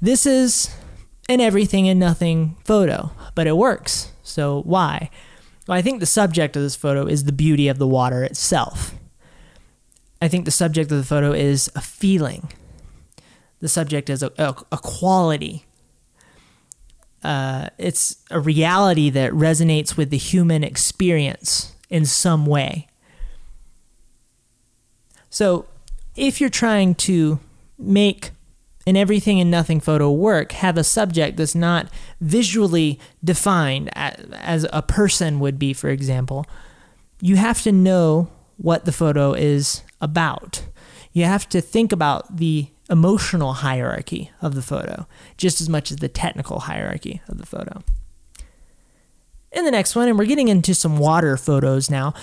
[0.00, 0.74] This is
[1.28, 4.12] an everything and nothing photo, but it works.
[4.22, 5.10] So why?
[5.66, 8.94] Well, I think the subject of this photo is the beauty of the water itself.
[10.20, 12.50] I think the subject of the photo is a feeling.
[13.60, 15.64] The subject is a, a, a quality.
[17.22, 22.86] Uh, it's a reality that resonates with the human experience in some way.
[25.28, 25.66] So,
[26.16, 27.38] if you're trying to
[27.78, 28.30] make
[28.86, 31.88] an everything and nothing photo work have a subject that's not
[32.20, 36.44] visually defined as a person would be, for example,
[37.20, 40.64] you have to know what the photo is about.
[41.12, 45.98] You have to think about the emotional hierarchy of the photo just as much as
[45.98, 47.82] the technical hierarchy of the photo.
[49.52, 52.14] In the next one, and we're getting into some water photos now,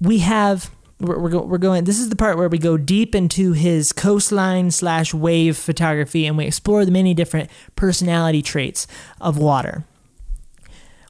[0.00, 0.70] we have
[1.02, 4.70] we're, we're, we're going this is the part where we go deep into his coastline
[4.70, 8.86] slash wave photography and we explore the many different personality traits
[9.20, 9.84] of water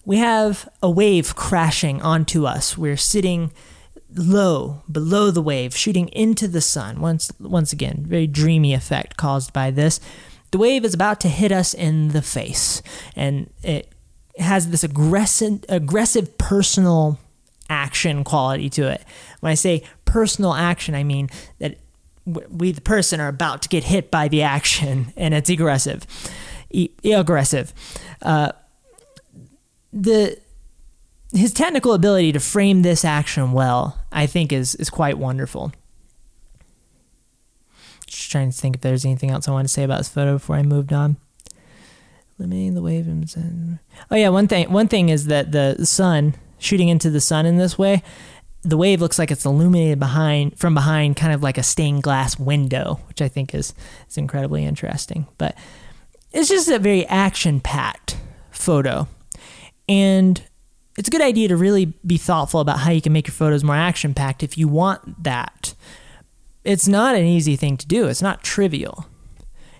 [0.05, 3.53] we have a wave crashing onto us we're sitting
[4.14, 9.53] low below the wave shooting into the sun once once again very dreamy effect caused
[9.53, 10.01] by this
[10.51, 12.83] the wave is about to hit us in the face
[13.16, 13.90] and it
[14.38, 17.18] has this aggressive aggressive personal
[17.70, 19.03] action quality to it
[19.42, 21.79] when I say personal action, I mean that
[22.25, 26.07] we, the person, are about to get hit by the action, and it's aggressive.
[26.70, 27.75] E- aggressive.
[28.22, 28.53] Uh,
[29.92, 30.38] the
[31.33, 35.73] his technical ability to frame this action well, I think, is is quite wonderful.
[38.07, 40.35] Just trying to think if there's anything else I want to say about this photo
[40.35, 41.16] before I moved on.
[42.38, 43.09] Limiting the wave.
[43.09, 43.79] And
[44.11, 44.71] oh yeah, one thing.
[44.71, 48.03] One thing is that the sun shooting into the sun in this way,
[48.62, 52.38] the wave looks like it's illuminated behind from behind, kind of like a stained glass
[52.38, 53.75] window, which I think is
[54.09, 55.27] is incredibly interesting.
[55.38, 55.57] But
[56.33, 58.18] it's just a very action packed
[58.51, 59.09] photo,
[59.88, 60.42] and
[60.97, 63.65] it's a good idea to really be thoughtful about how you can make your photos
[63.65, 65.75] more action packed if you want that.
[66.65, 69.07] It's not an easy thing to do, it's not trivial.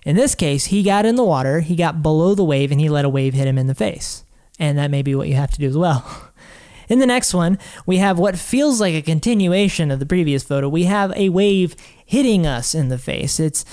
[0.05, 2.89] In this case, he got in the water, he got below the wave, and he
[2.89, 4.25] let a wave hit him in the face.
[4.59, 6.31] And that may be what you have to do as well.
[6.89, 10.67] In the next one, we have what feels like a continuation of the previous photo.
[10.67, 13.39] We have a wave hitting us in the face.
[13.39, 13.63] It's,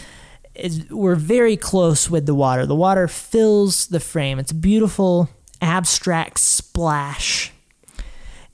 [0.55, 2.67] it's we're very close with the water.
[2.67, 4.39] The water fills the frame.
[4.39, 5.29] It's beautiful
[5.61, 7.53] abstract splash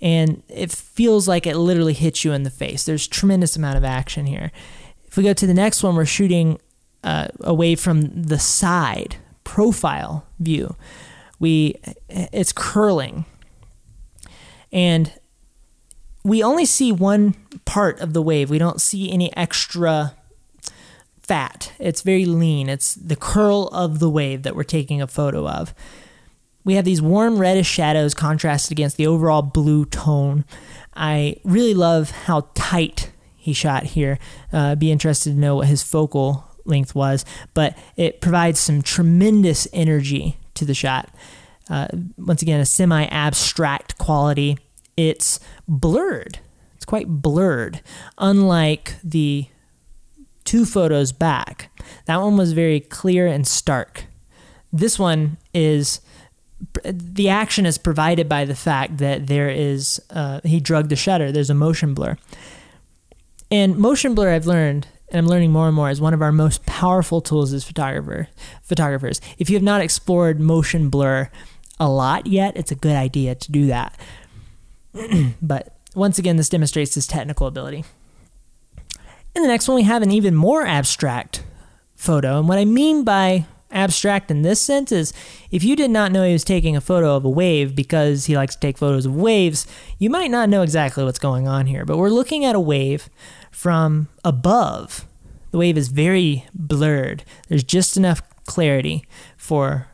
[0.01, 2.85] and it feels like it literally hits you in the face.
[2.85, 4.53] There's tremendous amount of action here.
[5.07, 6.59] If we go to the next one, we're shooting
[7.03, 10.77] uh, away from the side profile view.
[11.39, 11.77] We
[12.09, 13.25] it's curling,
[14.73, 15.13] and
[16.25, 18.51] we only see one part of the wave.
[18.51, 20.15] We don't see any extra
[21.21, 21.73] fat.
[21.79, 22.69] It's very lean.
[22.69, 25.75] It's the curl of the wave that we're taking a photo of
[26.67, 30.45] we have these warm reddish shadows contrasted against the overall blue tone.
[30.95, 34.19] I really love how tight he shot here.
[34.53, 37.25] Uh, be interested to know what his focal length was,
[37.55, 41.09] but it provides some tremendous energy to the shot.
[41.71, 41.87] Uh,
[42.19, 44.59] once again, a semi abstract quality.
[44.97, 46.41] It's blurred.
[46.75, 47.81] It's quite blurred,
[48.19, 49.47] unlike the
[50.43, 51.71] two photos back.
[52.07, 54.07] That one was very clear and stark.
[54.73, 56.01] This one is
[56.85, 61.31] the action is provided by the fact that there is uh, he drugged the shutter.
[61.31, 62.17] There's a motion blur,
[63.51, 66.33] and motion blur I've learned, and I'm learning more and more, is one of our
[66.33, 68.29] most powerful tools as photographer
[68.63, 69.21] photographers.
[69.39, 71.31] If you have not explored motion blur
[71.79, 73.99] a lot yet, it's a good idea to do that.
[75.43, 77.85] but once again, this demonstrates his technical ability.
[79.35, 81.43] In the next one, we have an even more abstract
[81.95, 85.13] photo, and what I mean by abstract in this sense is
[85.51, 88.37] if you did not know he was taking a photo of a wave because he
[88.37, 89.67] likes to take photos of waves,
[89.99, 91.85] you might not know exactly what's going on here.
[91.85, 93.09] But we're looking at a wave
[93.51, 95.07] from above.
[95.51, 99.05] The wave is very blurred, there's just enough clarity
[99.37, 99.89] for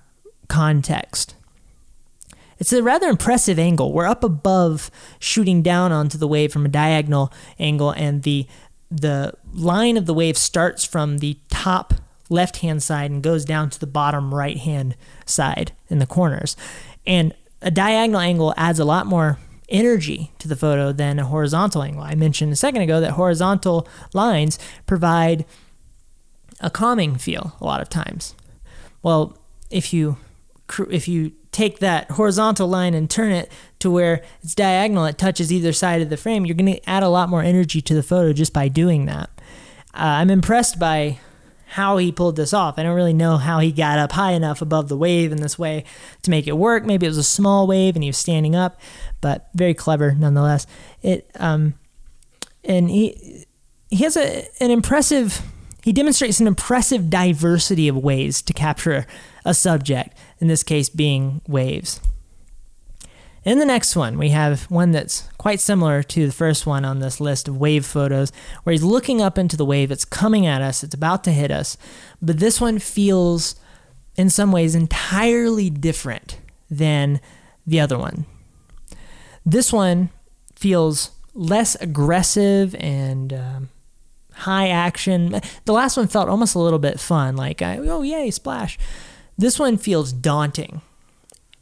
[0.49, 1.35] context.
[2.59, 3.93] It's a rather impressive angle.
[3.93, 8.47] We're up above shooting down onto the wave from a diagonal angle and the
[8.89, 11.95] the line of the wave starts from the top
[12.33, 16.57] left hand side and goes down to the bottom right hand side in the corners.
[17.07, 21.83] And a diagonal angle adds a lot more energy to the photo than a horizontal
[21.83, 22.03] angle.
[22.03, 25.45] I mentioned a second ago that horizontal lines provide
[26.61, 28.35] a calming feel a lot of times.
[29.03, 29.39] Well,
[29.71, 30.17] if you
[30.91, 35.53] if you take that horizontal line and turn it to where it's diagonal, it touches
[35.53, 38.03] either side of the frame, you're going to add a lot more energy to the
[38.03, 39.29] photo just by doing that.
[39.93, 41.19] Uh, I'm impressed by
[41.73, 42.79] how he pulled this off.
[42.79, 45.59] I don't really know how he got up high enough above the wave in this
[45.59, 45.85] way
[46.21, 46.85] to make it work.
[46.85, 48.79] Maybe it was a small wave and he was standing up,
[49.23, 50.67] but very clever nonetheless.
[51.01, 51.73] It um,
[52.63, 53.47] and he
[53.89, 55.41] he has a an impressive
[55.83, 59.07] he demonstrates an impressive diversity of ways to capture
[59.43, 60.15] a subject.
[60.41, 62.01] In this case, being waves.
[63.45, 67.01] In the next one, we have one that's quite similar to the first one on
[67.01, 68.31] this list of wave photos,
[68.63, 71.51] where he's looking up into the wave, it's coming at us, it's about to hit
[71.51, 71.77] us,
[72.21, 73.57] but this one feels
[74.15, 76.39] in some ways entirely different
[76.71, 77.21] than
[77.67, 78.27] the other one.
[79.45, 80.11] This one
[80.55, 83.69] feels less aggressive and um,
[84.33, 85.41] high action.
[85.65, 88.79] The last one felt almost a little bit fun, like, oh, yay, splash.
[89.37, 90.83] This one feels daunting.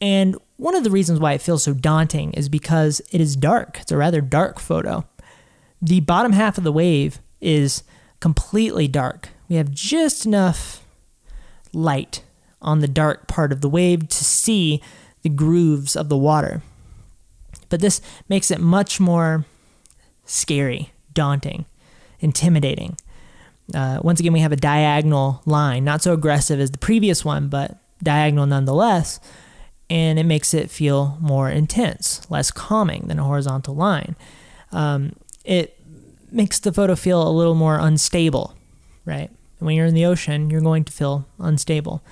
[0.03, 3.79] And one of the reasons why it feels so daunting is because it is dark.
[3.81, 5.07] It's a rather dark photo.
[5.81, 7.83] The bottom half of the wave is
[8.21, 9.31] completely dark.
[9.49, 10.85] We have just enough
[11.73, 12.23] light
[12.61, 14.83] on the dark part of the wave to see
[15.23, 16.61] the grooves of the water.
[17.71, 19.47] But this makes it much more
[20.27, 21.65] scary, daunting,
[22.21, 22.99] intimidating.
[23.75, 27.49] Uh, once again, we have a diagonal line, not so aggressive as the previous one,
[27.49, 29.21] but diagonal nonetheless
[29.91, 34.17] and it makes it feel more intense, less calming than a horizontal line.
[34.73, 35.77] Um, it
[36.31, 38.55] makes the photo feel a little more unstable,
[39.05, 39.31] right?
[39.61, 42.03] when you're in the ocean, you're going to feel unstable.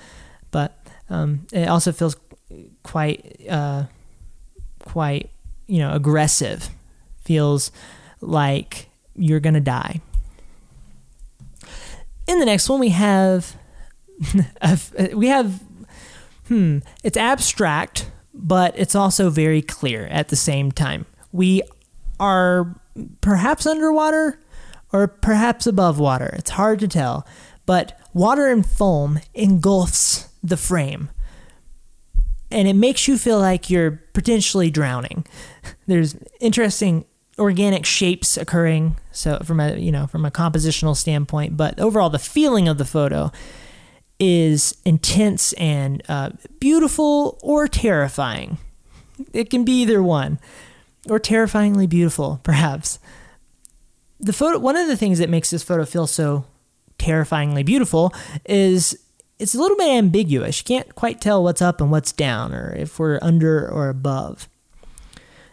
[0.51, 0.77] But
[1.09, 2.15] um, it also feels
[2.83, 3.85] quite, uh,
[4.85, 5.29] quite,
[5.67, 6.69] you know, aggressive.
[7.23, 7.71] Feels
[8.21, 10.01] like you're gonna die.
[12.27, 13.55] In the next one, we have,
[15.13, 15.59] we have,
[16.49, 21.05] hmm, it's abstract, but it's also very clear at the same time.
[21.31, 21.61] We
[22.19, 22.81] are
[23.21, 24.39] perhaps underwater
[24.91, 26.33] or perhaps above water.
[26.37, 27.25] It's hard to tell,
[27.65, 31.09] but water and foam engulfs the frame.
[32.51, 35.25] And it makes you feel like you're potentially drowning.
[35.87, 37.05] There's interesting
[37.37, 42.19] organic shapes occurring so from a you know from a compositional standpoint but overall the
[42.19, 43.31] feeling of the photo
[44.19, 46.29] is intense and uh,
[46.59, 48.57] beautiful or terrifying
[49.33, 50.39] it can be either one
[51.09, 52.99] or terrifyingly beautiful perhaps
[54.19, 56.45] the photo one of the things that makes this photo feel so
[56.97, 58.13] terrifyingly beautiful
[58.45, 58.97] is
[59.39, 60.59] it's a little bit ambiguous.
[60.59, 64.49] You can't quite tell what's up and what's down or if we're under or above.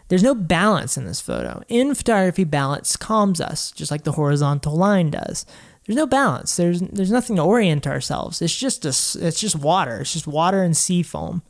[0.09, 1.63] There's no balance in this photo.
[1.67, 5.45] In photography, balance calms us, just like the horizontal line does.
[5.87, 6.55] There's no balance.
[6.55, 8.41] There's there's nothing to orient ourselves.
[8.41, 10.01] It's just a, it's just water.
[10.01, 11.41] It's just water and sea foam.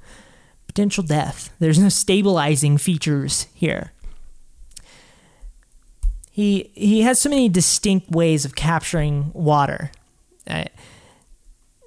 [0.68, 1.50] Potential death.
[1.60, 3.92] There's no stabilizing features here
[6.38, 9.90] he he has so many distinct ways of capturing water.
[10.48, 10.68] I,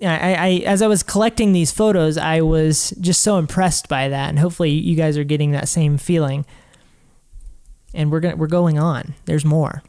[0.03, 4.29] I, I, as I was collecting these photos, I was just so impressed by that,
[4.29, 6.45] and hopefully you guys are getting that same feeling.
[7.95, 9.15] And we're gonna, we're going on.
[9.27, 9.85] There's more.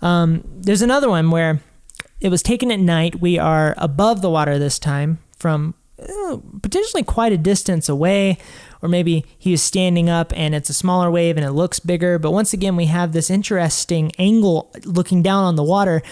[0.00, 1.60] Um, there's another one where
[2.24, 3.20] it was taken at night.
[3.20, 8.38] We are above the water this time, from uh, potentially quite a distance away
[8.84, 12.18] or maybe he was standing up and it's a smaller wave and it looks bigger.
[12.18, 16.02] But once again, we have this interesting angle looking down on the water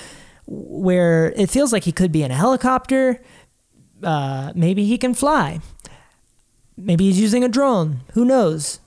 [0.46, 3.22] where it feels like he could be in a helicopter.
[4.02, 5.60] Uh, maybe he can fly.
[6.76, 8.00] Maybe he's using a drone.
[8.14, 8.80] Who knows?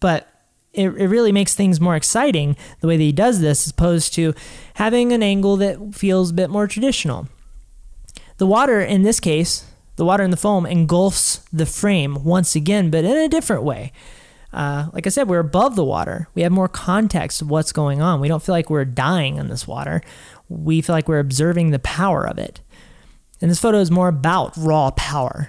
[0.00, 0.26] But
[0.72, 4.14] it, it really makes things more exciting the way that he does this as opposed
[4.14, 4.34] to
[4.74, 7.28] having an angle that feels a bit more traditional.
[8.36, 9.64] The water in this case
[9.98, 13.90] the water in the foam engulfs the frame once again, but in a different way.
[14.52, 16.28] Uh, like I said, we're above the water.
[16.36, 18.20] We have more context of what's going on.
[18.20, 20.00] We don't feel like we're dying in this water.
[20.48, 22.60] We feel like we're observing the power of it.
[23.40, 25.48] And this photo is more about raw power.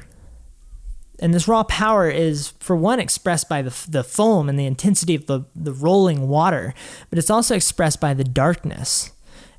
[1.22, 5.16] And this raw power is, for one, expressed by the, the foam and the intensity
[5.16, 6.74] of the, the rolling water,
[7.10, 9.12] but it's also expressed by the darkness.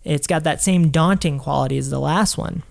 [0.05, 2.62] It's got that same daunting quality as the last one.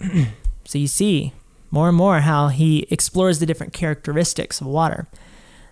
[0.64, 1.32] so you see
[1.70, 5.08] more and more how he explores the different characteristics of water.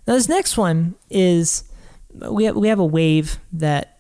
[0.07, 1.65] Now this next one is
[2.13, 3.99] we have, we have a wave that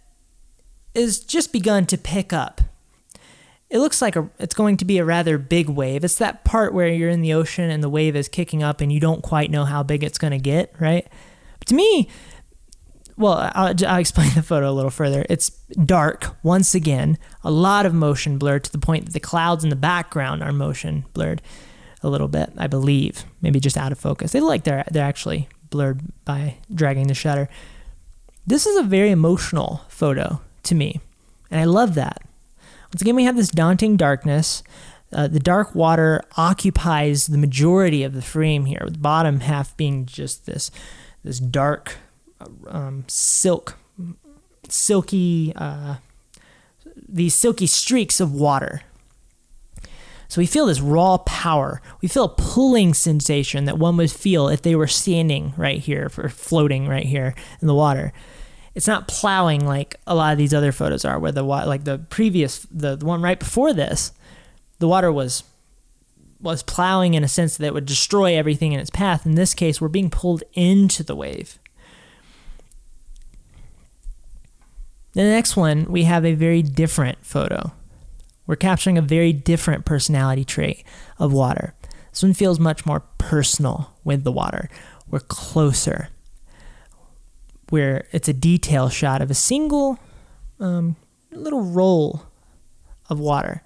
[0.94, 2.60] is just begun to pick up.
[3.70, 6.04] It looks like a, it's going to be a rather big wave.
[6.04, 8.92] It's that part where you're in the ocean and the wave is kicking up and
[8.92, 11.06] you don't quite know how big it's going to get, right?
[11.60, 12.08] But to me,
[13.16, 15.24] well, I'll, I'll, explain the photo a little further.
[15.28, 15.50] It's
[15.84, 19.70] dark once again, a lot of motion blur to the point that the clouds in
[19.70, 21.40] the background are motion blurred
[22.02, 23.24] a little bit, I believe.
[23.42, 24.32] Maybe just out of focus.
[24.32, 27.48] They look like they're they're actually blurred by dragging the shutter.
[28.46, 31.00] This is a very emotional photo to me,
[31.50, 32.22] and I love that.
[32.92, 34.62] Once again, we have this daunting darkness.
[35.12, 39.76] Uh, the dark water occupies the majority of the frame here, with the bottom half
[39.76, 40.70] being just this
[41.22, 41.96] this dark
[42.68, 43.76] um, silk,
[44.68, 45.96] silky, uh,
[47.08, 48.82] these silky streaks of water.
[50.28, 51.82] So we feel this raw power.
[52.00, 56.08] We feel a pulling sensation that one would feel if they were standing right here
[56.16, 58.12] or floating right here in the water.
[58.74, 61.84] It's not plowing like a lot of these other photos are, where the water, like
[61.84, 64.12] the previous, the, the one right before this,
[64.78, 65.44] the water was
[66.40, 69.26] was plowing in a sense that would destroy everything in its path.
[69.26, 71.58] In this case, we're being pulled into the wave.
[75.12, 77.72] The next one, we have a very different photo.
[78.46, 80.84] We're capturing a very different personality trait
[81.18, 81.74] of water.
[82.10, 84.68] This one feels much more personal with the water.
[85.08, 86.08] We're closer.
[87.70, 89.98] Where it's a detail shot of a single
[90.58, 90.96] um,
[91.32, 92.26] little roll
[93.08, 93.62] of water,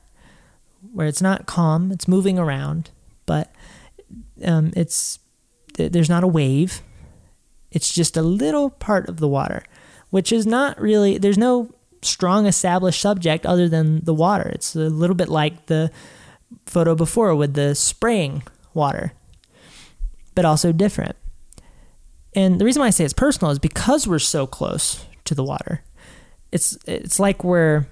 [0.93, 2.91] where it's not calm, it's moving around,
[3.27, 3.53] but
[4.45, 5.19] um, it's
[5.77, 6.83] there's not a wave.
[7.73, 9.65] It's just a little part of the water
[10.15, 11.69] which is not really, there's no
[12.01, 14.49] strong established subject other than the water.
[14.55, 15.91] It's a little bit like the
[16.67, 18.45] photo before with the spraying
[18.75, 19.13] water,
[20.37, 21.17] but also different.
[22.35, 25.45] And the reason why I say it's personal is because we're so close to the
[25.45, 25.83] water.
[26.53, 27.87] it's it's like we're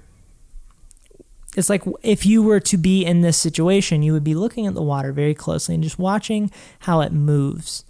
[1.56, 4.74] it's like if you were to be in this situation, you would be looking at
[4.74, 7.84] the water very closely and just watching how it moves,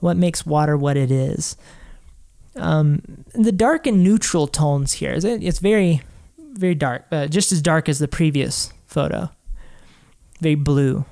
[0.00, 1.56] what makes water what it is.
[2.56, 6.02] Um, the dark and neutral tones here, it's very,
[6.38, 9.30] very dark, uh, just as dark as the previous photo,
[10.40, 11.04] very blue.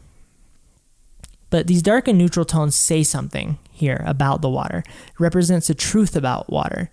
[1.50, 4.78] But these dark and neutral tones say something here about the water.
[4.86, 6.90] It represents a truth about water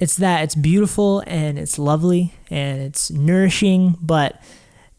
[0.00, 4.42] it's that it's beautiful and it's lovely and it's nourishing, but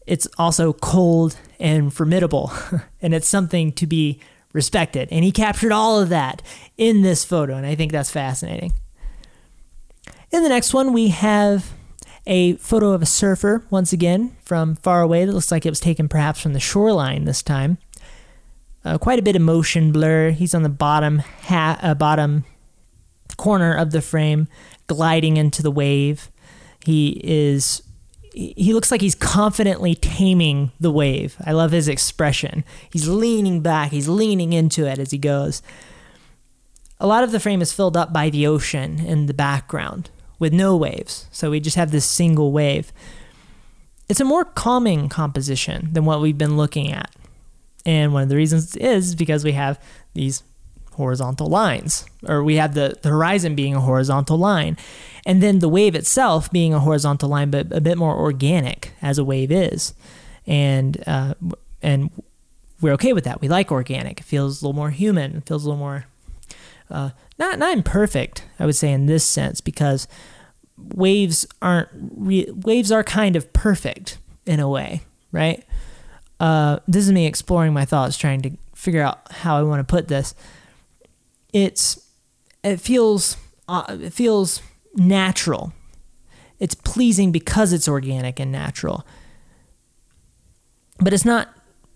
[0.06, 2.52] it's also cold and formidable.
[3.02, 4.20] and it's something to be
[4.52, 5.08] respected.
[5.10, 6.40] And he captured all of that
[6.78, 8.72] in this photo, and I think that's fascinating.
[10.30, 11.72] In the next one, we have
[12.24, 15.24] a photo of a surfer, once again, from far away.
[15.24, 17.78] That looks like it was taken perhaps from the shoreline this time.
[18.84, 20.30] Uh, quite a bit of motion blur.
[20.30, 22.44] He's on the bottom ha- uh, bottom
[23.36, 24.48] corner of the frame,
[24.86, 26.30] gliding into the wave.
[26.84, 27.82] He is
[28.34, 31.36] he looks like he's confidently taming the wave.
[31.44, 32.64] I love his expression.
[32.90, 35.62] He's leaning back, he's leaning into it as he goes.
[36.98, 40.52] A lot of the frame is filled up by the ocean in the background with
[40.52, 41.26] no waves.
[41.30, 42.92] So we just have this single wave.
[44.08, 47.14] It's a more calming composition than what we've been looking at.
[47.84, 49.82] And one of the reasons is because we have
[50.14, 50.42] these
[50.94, 54.76] horizontal lines, or we have the, the horizon being a horizontal line,
[55.24, 59.18] and then the wave itself being a horizontal line, but a bit more organic as
[59.18, 59.94] a wave is,
[60.46, 61.34] and uh,
[61.82, 62.10] and
[62.80, 63.40] we're okay with that.
[63.40, 64.20] We like organic.
[64.20, 65.36] It feels a little more human.
[65.36, 66.06] It feels a little more
[66.90, 68.44] uh, not not imperfect.
[68.58, 70.06] I would say in this sense because
[70.76, 75.64] waves aren't re- waves are kind of perfect in a way, right?
[76.42, 79.90] Uh, this is me exploring my thoughts, trying to figure out how I want to
[79.90, 80.34] put this
[81.52, 82.08] it's
[82.64, 83.36] it feels
[83.68, 84.62] uh, it feels
[84.94, 85.72] natural.
[86.58, 89.06] It's pleasing because it's organic and natural.
[90.98, 91.48] But it's not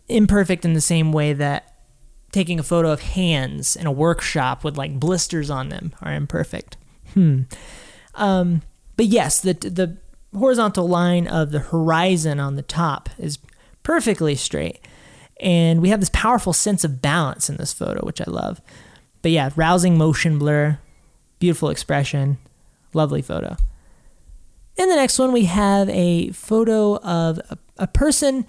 [0.09, 1.75] imperfect in the same way that
[2.33, 6.77] taking a photo of hands in a workshop with like blisters on them are imperfect.
[7.15, 7.43] Hmm.
[8.15, 8.63] Um,
[8.97, 9.99] but yes, the the
[10.37, 13.39] horizontal line of the horizon on the top is
[13.87, 14.81] perfectly straight.
[15.39, 18.61] And we have this powerful sense of balance in this photo, which I love.
[19.23, 20.81] But yeah, rousing motion blur,
[21.39, 22.39] beautiful expression,
[22.95, 23.55] lovely photo.
[24.77, 28.45] In the next one, we have a photo of a, a person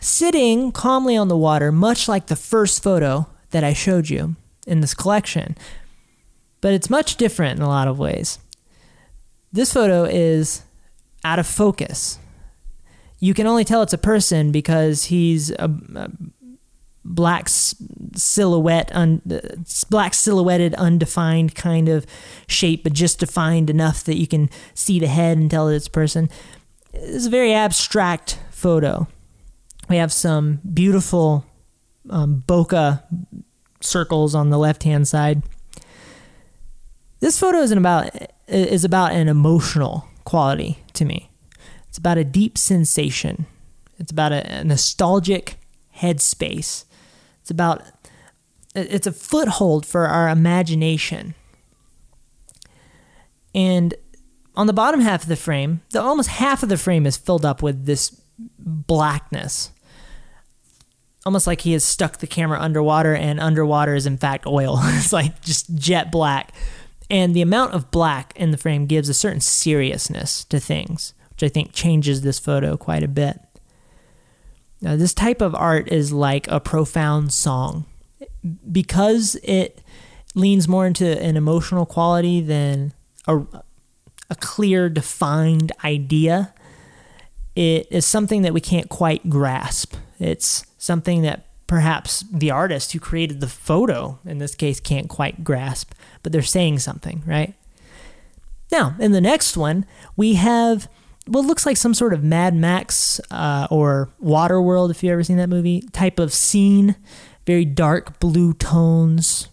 [0.00, 4.34] sitting calmly on the water, much like the first photo that I showed you
[4.66, 5.56] in this collection.
[6.60, 8.40] But it's much different in a lot of ways.
[9.52, 10.62] This photo is
[11.22, 12.18] out of focus.
[13.20, 16.10] You can only tell it's a person because he's a, a
[17.04, 19.22] black silhouette, un,
[19.90, 22.06] black silhouetted, undefined kind of
[22.46, 25.90] shape, but just defined enough that you can see the head and tell it's a
[25.90, 26.28] person.
[26.92, 29.06] It's a very abstract photo.
[29.88, 31.44] We have some beautiful
[32.08, 33.02] um, bokeh
[33.80, 35.42] circles on the left hand side.
[37.20, 38.10] This photo is about
[38.48, 41.29] is about an emotional quality to me.
[41.90, 43.44] It's about a deep sensation.
[43.98, 45.58] It's about a, a nostalgic
[45.98, 46.86] headspace
[47.50, 47.82] it's about
[48.76, 51.34] it's a foothold for our imagination.
[53.52, 53.94] And
[54.54, 57.44] on the bottom half of the frame, the almost half of the frame is filled
[57.44, 59.72] up with this blackness.
[61.26, 64.78] Almost like he has stuck the camera underwater and underwater is in fact oil.
[64.80, 66.52] it's like just jet black.
[67.10, 71.50] And the amount of black in the frame gives a certain seriousness to things, which
[71.50, 73.40] I think changes this photo quite a bit.
[74.82, 77.86] Now, this type of art is like a profound song
[78.70, 79.80] because it
[80.34, 82.92] leans more into an emotional quality than
[83.26, 83.38] a,
[84.28, 86.52] a clear, defined idea.
[87.56, 89.94] It is something that we can't quite grasp.
[90.18, 95.44] It's something that perhaps the artist who created the photo, in this case, can't quite
[95.44, 97.54] grasp, but they're saying something, right?
[98.70, 99.84] Now, in the next one,
[100.16, 100.88] we have
[101.30, 105.36] what looks like some sort of Mad Max uh, or Waterworld, if you've ever seen
[105.36, 106.96] that movie, type of scene.
[107.46, 109.48] Very dark blue tones,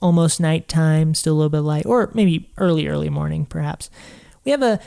[0.00, 3.90] almost nighttime, still a little bit of light, or maybe early, early morning, perhaps.
[4.44, 4.78] We have a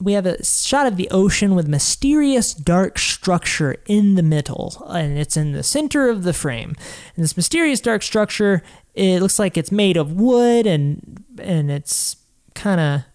[0.00, 5.18] we have a shot of the ocean with mysterious dark structure in the middle, and
[5.18, 6.74] it's in the center of the frame.
[7.14, 8.62] And this mysterious dark structure,
[8.94, 12.16] it looks like it's made of wood, and and it's
[12.54, 13.11] kind of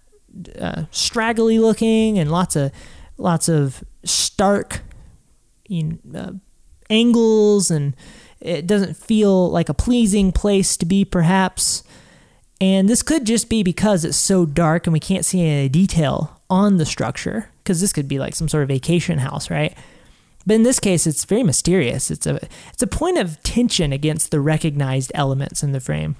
[0.60, 2.72] uh, straggly looking and lots of
[3.18, 4.82] lots of stark
[5.68, 6.32] you know, uh,
[6.90, 7.96] angles and
[8.40, 11.84] it doesn't feel like a pleasing place to be perhaps
[12.60, 16.42] And this could just be because it's so dark and we can't see any detail
[16.50, 19.78] on the structure, because this could be like some sort of vacation house, right?
[20.46, 22.10] But in this case, it's very mysterious.
[22.10, 22.40] It's a
[22.72, 26.16] it's a point of tension against the recognized elements in the frame.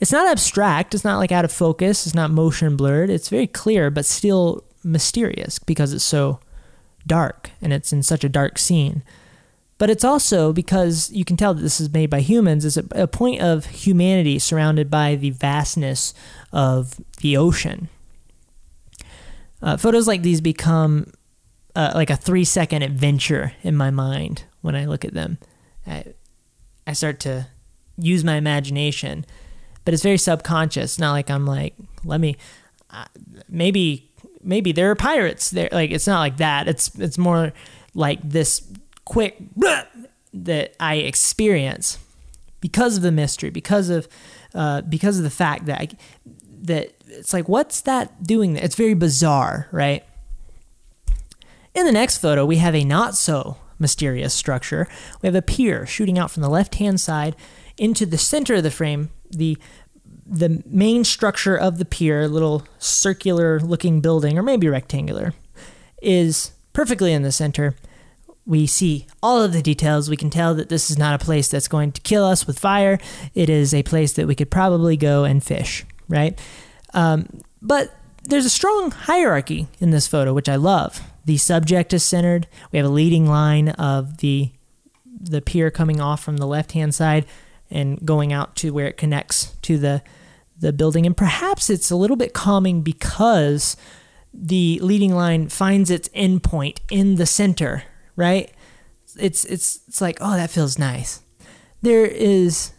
[0.00, 0.94] It's not abstract.
[0.94, 2.06] It's not like out of focus.
[2.06, 3.10] It's not motion blurred.
[3.10, 6.40] It's very clear, but still mysterious because it's so
[7.06, 9.02] dark and it's in such a dark scene.
[9.78, 13.06] But it's also because you can tell that this is made by humans, is a,
[13.06, 16.12] point of humanity surrounded by the vastness
[16.52, 17.88] of the ocean.
[19.62, 21.10] Uh, photos like these become
[21.74, 25.38] uh, like a three second adventure in my mind when I look at them.
[25.86, 26.04] I,
[26.86, 27.46] I start to
[27.96, 29.24] use my imagination,
[29.90, 31.00] but it's very subconscious.
[31.00, 31.74] Not like I'm like,
[32.04, 32.36] let me,
[32.90, 33.06] uh,
[33.48, 34.08] maybe,
[34.40, 35.68] maybe there are pirates there.
[35.72, 36.68] Like it's not like that.
[36.68, 37.52] It's it's more
[37.92, 38.62] like this
[39.04, 39.38] quick
[40.32, 41.98] that I experience
[42.60, 44.06] because of the mystery, because of
[44.54, 45.88] uh, because of the fact that I,
[46.62, 48.54] that it's like, what's that doing?
[48.54, 50.04] It's very bizarre, right?
[51.74, 54.86] In the next photo, we have a not so mysterious structure.
[55.20, 57.34] We have a pier shooting out from the left hand side
[57.76, 59.10] into the center of the frame.
[59.30, 59.58] The
[60.30, 65.34] the main structure of the pier, a little circular looking building, or maybe rectangular,
[66.00, 67.74] is perfectly in the center.
[68.46, 70.08] We see all of the details.
[70.08, 72.60] We can tell that this is not a place that's going to kill us with
[72.60, 73.00] fire.
[73.34, 76.38] It is a place that we could probably go and fish, right?
[76.94, 81.02] Um, but there's a strong hierarchy in this photo, which I love.
[81.24, 82.46] The subject is centered.
[82.70, 84.52] We have a leading line of the
[85.22, 87.26] the pier coming off from the left hand side
[87.70, 90.02] and going out to where it connects to the
[90.60, 91.06] the building.
[91.06, 93.76] And perhaps it's a little bit calming because
[94.32, 97.84] the leading line finds its endpoint in the center,
[98.16, 98.52] right?
[99.18, 101.22] It's it's it's like, oh, that feels nice.
[101.82, 102.72] There is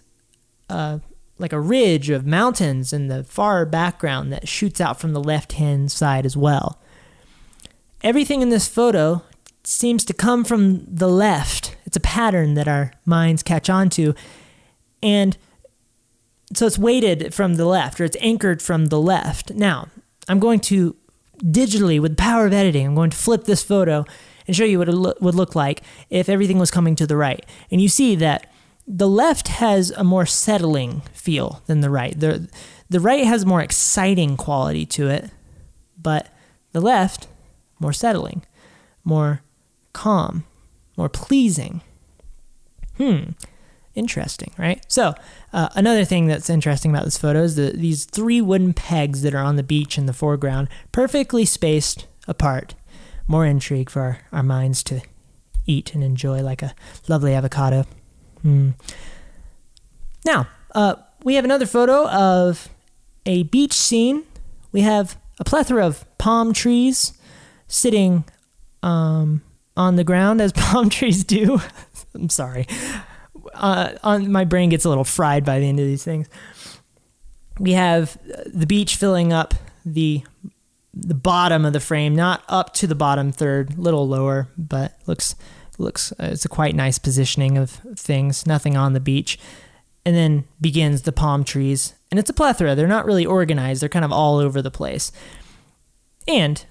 [0.70, 1.00] uh,
[1.38, 5.54] like a ridge of mountains in the far background that shoots out from the left
[5.54, 6.82] hand side as well
[8.04, 9.24] everything in this photo
[9.64, 11.76] seems to come from the left.
[11.86, 14.16] It's a pattern that our minds catch on to.
[15.04, 15.38] And
[16.54, 19.52] so it's weighted from the left or it's anchored from the left.
[19.52, 19.88] Now,
[20.28, 20.96] I'm going to
[21.38, 24.06] digitally, with the power of editing, I'm going to flip this photo
[24.48, 27.18] and show you what it lo- would look like if everything was coming to the
[27.18, 27.46] right.
[27.72, 28.48] And you see that
[28.88, 32.20] the left has a more settling feel than the right.
[32.20, 32.50] The,
[32.90, 35.30] the right has more exciting quality to it,
[36.02, 36.28] but
[36.72, 37.28] the left
[37.80, 38.44] more settling,
[39.04, 39.42] more
[39.94, 40.46] calm,
[40.98, 41.82] more pleasing.
[42.98, 43.32] Hmm,
[43.96, 44.84] interesting, right?
[44.88, 45.14] So,
[45.54, 49.36] uh, another thing that's interesting about this photo is the, these three wooden pegs that
[49.36, 52.76] are on the beach in the foreground, perfectly spaced apart.
[53.28, 55.02] More intrigue for our, our minds to
[55.66, 56.74] eat and enjoy like a
[57.08, 57.86] lovely avocado.
[58.42, 58.72] Hmm.
[60.26, 62.70] Now, uh, we have another photo of
[63.26, 64.24] a beach scene.
[64.72, 67.14] We have a plethora of palm trees
[67.68, 68.24] sitting
[68.84, 69.42] um,
[69.78, 71.62] on the ground as palm trees do.
[72.14, 72.68] I'm sorry.
[73.54, 76.28] Uh, on my brain gets a little fried by the end of these things.
[77.60, 79.54] We have the beach filling up
[79.86, 80.24] the
[80.94, 85.36] the bottom of the frame, not up to the bottom third, little lower, but looks
[85.78, 88.46] looks uh, it's a quite nice positioning of things.
[88.46, 89.40] Nothing on the beach,
[90.06, 92.76] and then begins the palm trees, and it's a plethora.
[92.76, 93.82] They're not really organized.
[93.82, 95.12] They're kind of all over the place,
[96.28, 96.66] and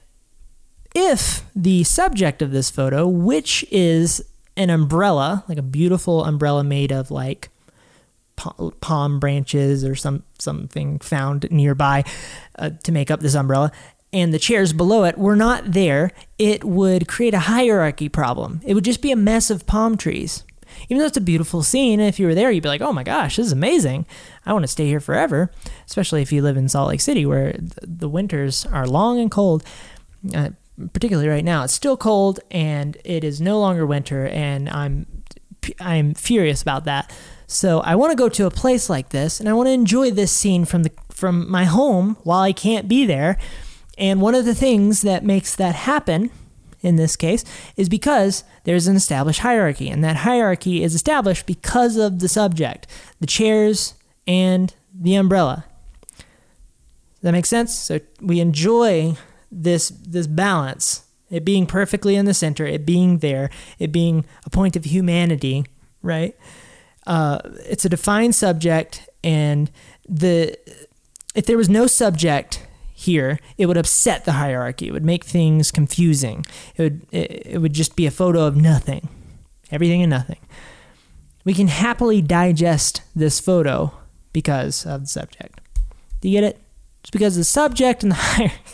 [0.95, 4.23] if the subject of this photo, which is
[4.61, 7.48] an umbrella, like a beautiful umbrella made of like
[8.80, 12.04] palm branches or some something found nearby
[12.58, 13.72] uh, to make up this umbrella,
[14.12, 18.61] and the chairs below it were not there, it would create a hierarchy problem.
[18.64, 20.44] It would just be a mess of palm trees.
[20.88, 23.02] Even though it's a beautiful scene, if you were there, you'd be like, oh my
[23.02, 24.06] gosh, this is amazing.
[24.46, 25.50] I want to stay here forever,
[25.86, 29.64] especially if you live in Salt Lake City where the winters are long and cold.
[30.34, 30.50] Uh,
[30.93, 35.07] particularly right now, it's still cold and it is no longer winter, and I'm
[35.78, 37.12] I'm furious about that.
[37.47, 40.11] So I want to go to a place like this, and I want to enjoy
[40.11, 43.39] this scene from the from my home while I can't be there.
[43.99, 46.31] And one of the things that makes that happen
[46.81, 47.45] in this case
[47.76, 52.87] is because there's an established hierarchy, and that hierarchy is established because of the subject,
[53.20, 53.95] the chairs,
[54.26, 55.64] and the umbrella.
[56.16, 56.24] Does
[57.22, 57.78] that make sense?
[57.78, 59.16] So we enjoy
[59.51, 64.51] this this balance, it being perfectly in the center, it being there, it being a
[64.51, 65.64] point of humanity,
[66.03, 66.36] right?
[67.07, 69.70] Uh, it's a defined subject, and
[70.09, 70.57] the
[71.34, 74.88] if there was no subject here, it would upset the hierarchy.
[74.88, 76.44] It would make things confusing.
[76.76, 79.09] It would it, it would just be a photo of nothing,
[79.70, 80.38] everything and nothing.
[81.44, 83.94] We can happily digest this photo
[84.32, 85.61] because of the subject.
[86.20, 86.61] Do you get it?
[87.01, 88.70] It's because of the subject and the hierarchy.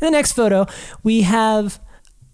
[0.00, 0.66] In the next photo,
[1.02, 1.80] we have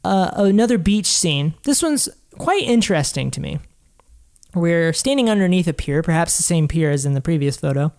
[0.04, 1.54] uh, another beach scene.
[1.62, 2.08] This one's
[2.38, 3.58] quite interesting to me.
[4.54, 7.92] We're standing underneath a pier, perhaps the same pier as in the previous photo.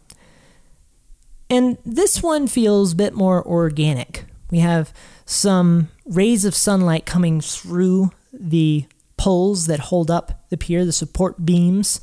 [1.49, 4.25] And this one feels a bit more organic.
[4.51, 4.93] We have
[5.25, 8.85] some rays of sunlight coming through the
[9.17, 11.99] poles that hold up the pier, the support beams,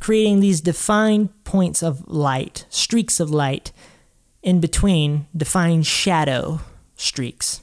[0.00, 3.72] creating these defined points of light, streaks of light
[4.44, 6.60] in between define shadow
[6.94, 7.62] streaks.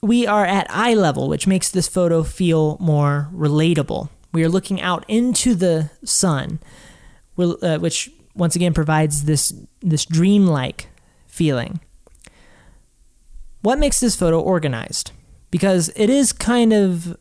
[0.00, 4.08] We are at eye level, which makes this photo feel more relatable.
[4.32, 6.60] We are looking out into the sun,
[7.36, 10.86] uh, which once again provides this this dreamlike
[11.26, 11.80] feeling.
[13.62, 15.10] What makes this photo organized?
[15.50, 17.16] Because it is kind of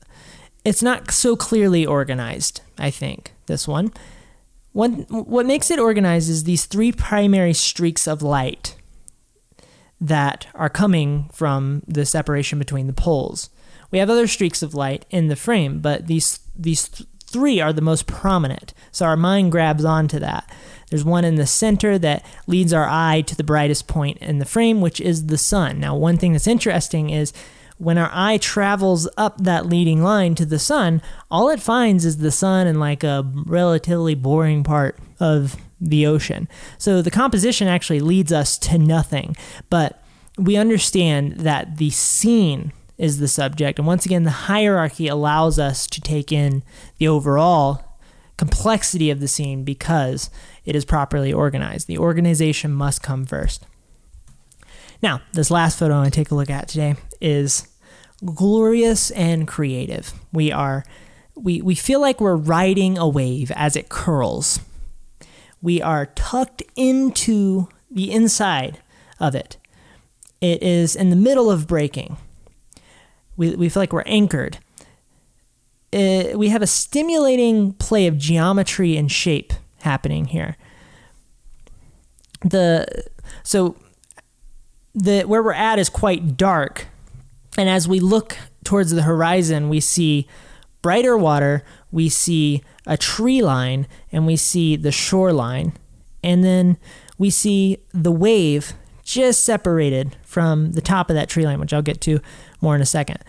[0.64, 3.92] it's not so clearly organized, I think, this one.
[4.78, 8.76] What, what makes it organized is these three primary streaks of light
[10.00, 13.50] that are coming from the separation between the poles.
[13.90, 17.74] We have other streaks of light in the frame, but these these th- three are
[17.74, 18.76] the most prominent.
[18.92, 20.48] So our mind grabs onto that.
[20.92, 24.46] There's one in the center that leads our eye to the brightest point in the
[24.46, 25.80] frame, which is the sun.
[25.80, 27.34] Now, one thing that's interesting is
[27.78, 32.18] when our eye travels up that leading line to the sun, all it finds is
[32.18, 36.48] the sun and like a relatively boring part of the ocean.
[36.78, 39.36] So the composition actually leads us to nothing.
[39.70, 40.02] But
[40.38, 43.78] we understand that the scene is the subject.
[43.78, 46.64] And once again, the hierarchy allows us to take in
[46.98, 47.84] the overall
[48.38, 50.30] complexity of the scene because
[50.66, 51.88] it is properly organized.
[51.88, 53.66] The organization must come first.
[55.02, 57.68] Now, this last photo I take a look at today is
[58.26, 60.14] glorious and creative.
[60.34, 60.84] We are
[61.36, 64.60] we, we feel like we're riding a wave as it curls.
[65.62, 68.80] We are tucked into the inside
[69.20, 69.58] of it.
[70.42, 72.18] It is in the middle of breaking.
[73.36, 74.60] We, we feel like we're anchored.
[75.92, 80.58] It, uh, we have a stimulating play of geometry and shape happening here.
[82.42, 83.06] The
[83.44, 83.76] so
[84.98, 86.88] the where we're at is quite dark,
[87.58, 90.28] and as we look towards the horizon, we see
[90.82, 95.74] brighter water, we see a tree line, and we see the shoreline,
[96.24, 96.78] and then
[97.18, 98.74] we see the wave
[99.04, 102.20] just separated from the top of that tree line, which I'll get to
[102.60, 103.20] more in a second.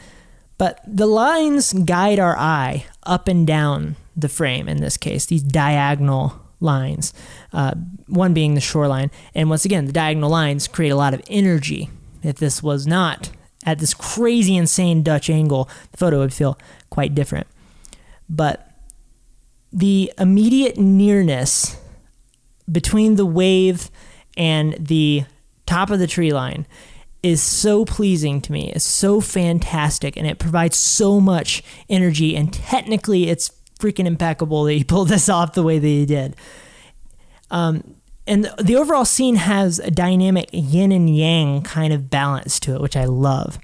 [0.56, 5.42] But the lines guide our eye up and down the frame in this case, these
[5.42, 7.12] diagonal lines,
[7.52, 7.74] uh,
[8.06, 9.10] one being the shoreline.
[9.34, 11.90] And once again, the diagonal lines create a lot of energy.
[12.22, 13.30] If this was not
[13.64, 16.58] at this crazy, insane Dutch angle, the photo would feel
[16.90, 17.46] quite different.
[18.28, 18.70] But
[19.72, 21.76] the immediate nearness
[22.70, 23.90] between the wave
[24.36, 25.24] and the
[25.66, 26.66] top of the tree line
[27.22, 28.70] is so pleasing to me.
[28.72, 34.74] It's so fantastic and it provides so much energy and technically it's freaking impeccable that
[34.74, 36.36] he pulled this off the way that he did.
[37.50, 37.94] Um,
[38.26, 42.80] and the overall scene has a dynamic yin and yang kind of balance to it,
[42.82, 43.58] which I love.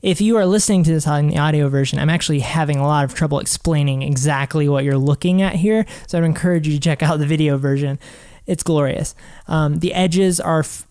[0.00, 3.04] If you are listening to this on the audio version, I'm actually having a lot
[3.04, 5.86] of trouble explaining exactly what you're looking at here.
[6.08, 8.00] So I'd encourage you to check out the video version.
[8.46, 9.14] It's glorious.
[9.46, 10.88] Um, the edges are f-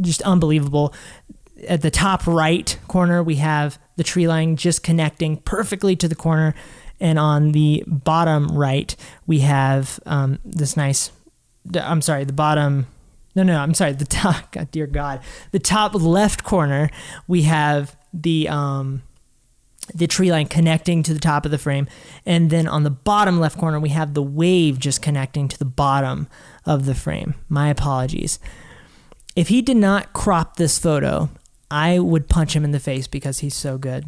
[0.00, 0.94] just unbelievable.
[1.68, 6.14] At the top right corner, we have the tree line just connecting perfectly to the
[6.14, 6.54] corner.
[7.00, 8.94] And on the bottom right,
[9.26, 11.10] we have um, this nice,
[11.74, 12.86] I'm sorry, the bottom,
[13.34, 16.90] no, no, I'm sorry, the top, God, dear God, the top left corner,
[17.26, 19.02] we have the, um,
[19.94, 21.88] the tree line connecting to the top of the frame.
[22.24, 25.64] And then on the bottom left corner, we have the wave just connecting to the
[25.64, 26.28] bottom
[26.64, 27.34] of the frame.
[27.48, 28.38] My apologies.
[29.34, 31.30] If he did not crop this photo,
[31.72, 34.04] I would punch him in the face because he's so good.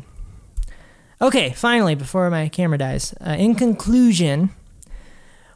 [1.22, 4.50] Okay, finally, before my camera dies, uh, in conclusion,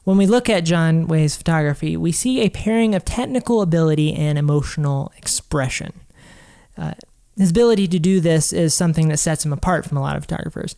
[0.04, 4.38] when we look at Jon Way's photography, we see a pairing of technical ability and
[4.38, 5.92] emotional expression.
[6.78, 6.94] Uh,
[7.36, 10.24] his ability to do this is something that sets him apart from a lot of
[10.24, 10.76] photographers.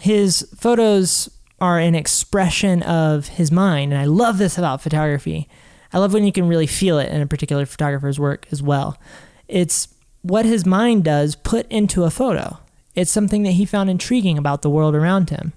[0.00, 1.30] His photos
[1.60, 5.48] are an expression of his mind, and I love this about photography.
[5.92, 8.98] I love when you can really feel it in a particular photographer's work as well.
[9.46, 9.86] It's
[10.22, 12.58] what his mind does put into a photo.
[12.94, 15.52] It's something that he found intriguing about the world around him.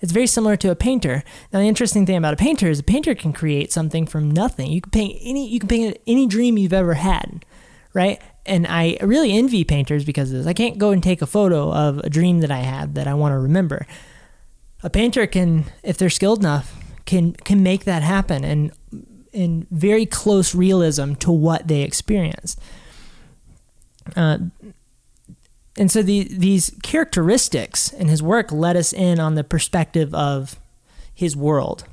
[0.00, 1.22] It's very similar to a painter.
[1.52, 4.72] Now, the interesting thing about a painter is a painter can create something from nothing.
[4.72, 7.44] You can paint any you can paint any dream you've ever had,
[7.94, 8.20] right?
[8.44, 10.46] And I really envy painters because of this.
[10.46, 13.14] I can't go and take a photo of a dream that I had that I
[13.14, 13.86] want to remember.
[14.82, 18.72] a painter can, if they're skilled enough, can can make that happen and
[19.32, 22.60] in very close realism to what they experienced.
[24.16, 24.38] Uh,
[25.76, 30.58] and so the, these characteristics in his work let us in on the perspective of
[31.14, 31.84] his world.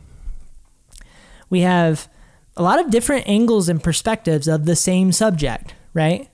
[1.50, 2.10] We have
[2.58, 6.30] a lot of different angles and perspectives of the same subject, right?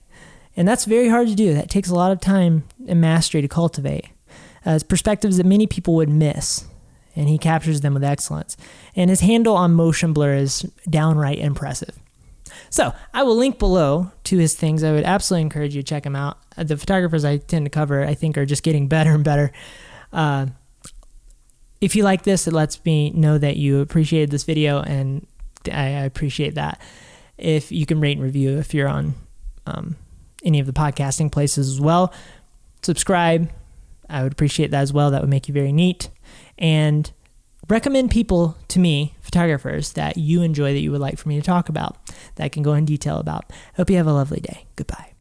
[0.56, 1.54] And that's very hard to do.
[1.54, 4.06] That takes a lot of time and mastery to cultivate.
[4.64, 6.66] As perspectives that many people would miss,
[7.14, 8.56] and he captures them with excellence.
[8.94, 11.98] And his handle on motion blur is downright impressive.
[12.76, 14.84] So I will link below to his things.
[14.84, 16.36] I would absolutely encourage you to check him out.
[16.58, 19.50] Uh, the photographers I tend to cover, I think, are just getting better and better.
[20.12, 20.48] Uh,
[21.80, 25.26] if you like this, it lets me know that you appreciated this video, and
[25.72, 26.78] I, appreciate that.
[27.38, 29.14] If you can rate and review if you're on
[29.66, 29.96] um,
[30.44, 32.12] any of the podcasting places as well,
[32.82, 33.50] subscribe.
[34.10, 35.10] I would appreciate that as well.
[35.12, 36.10] That would make you very neat.
[36.58, 37.10] And
[37.68, 41.42] recommend people to me, photographers, that you enjoy that you would like for me to
[41.42, 41.96] talk about,
[42.36, 43.50] that I can go in detail about.
[43.76, 44.66] Hope you have a lovely day.
[44.76, 45.12] Goodbye.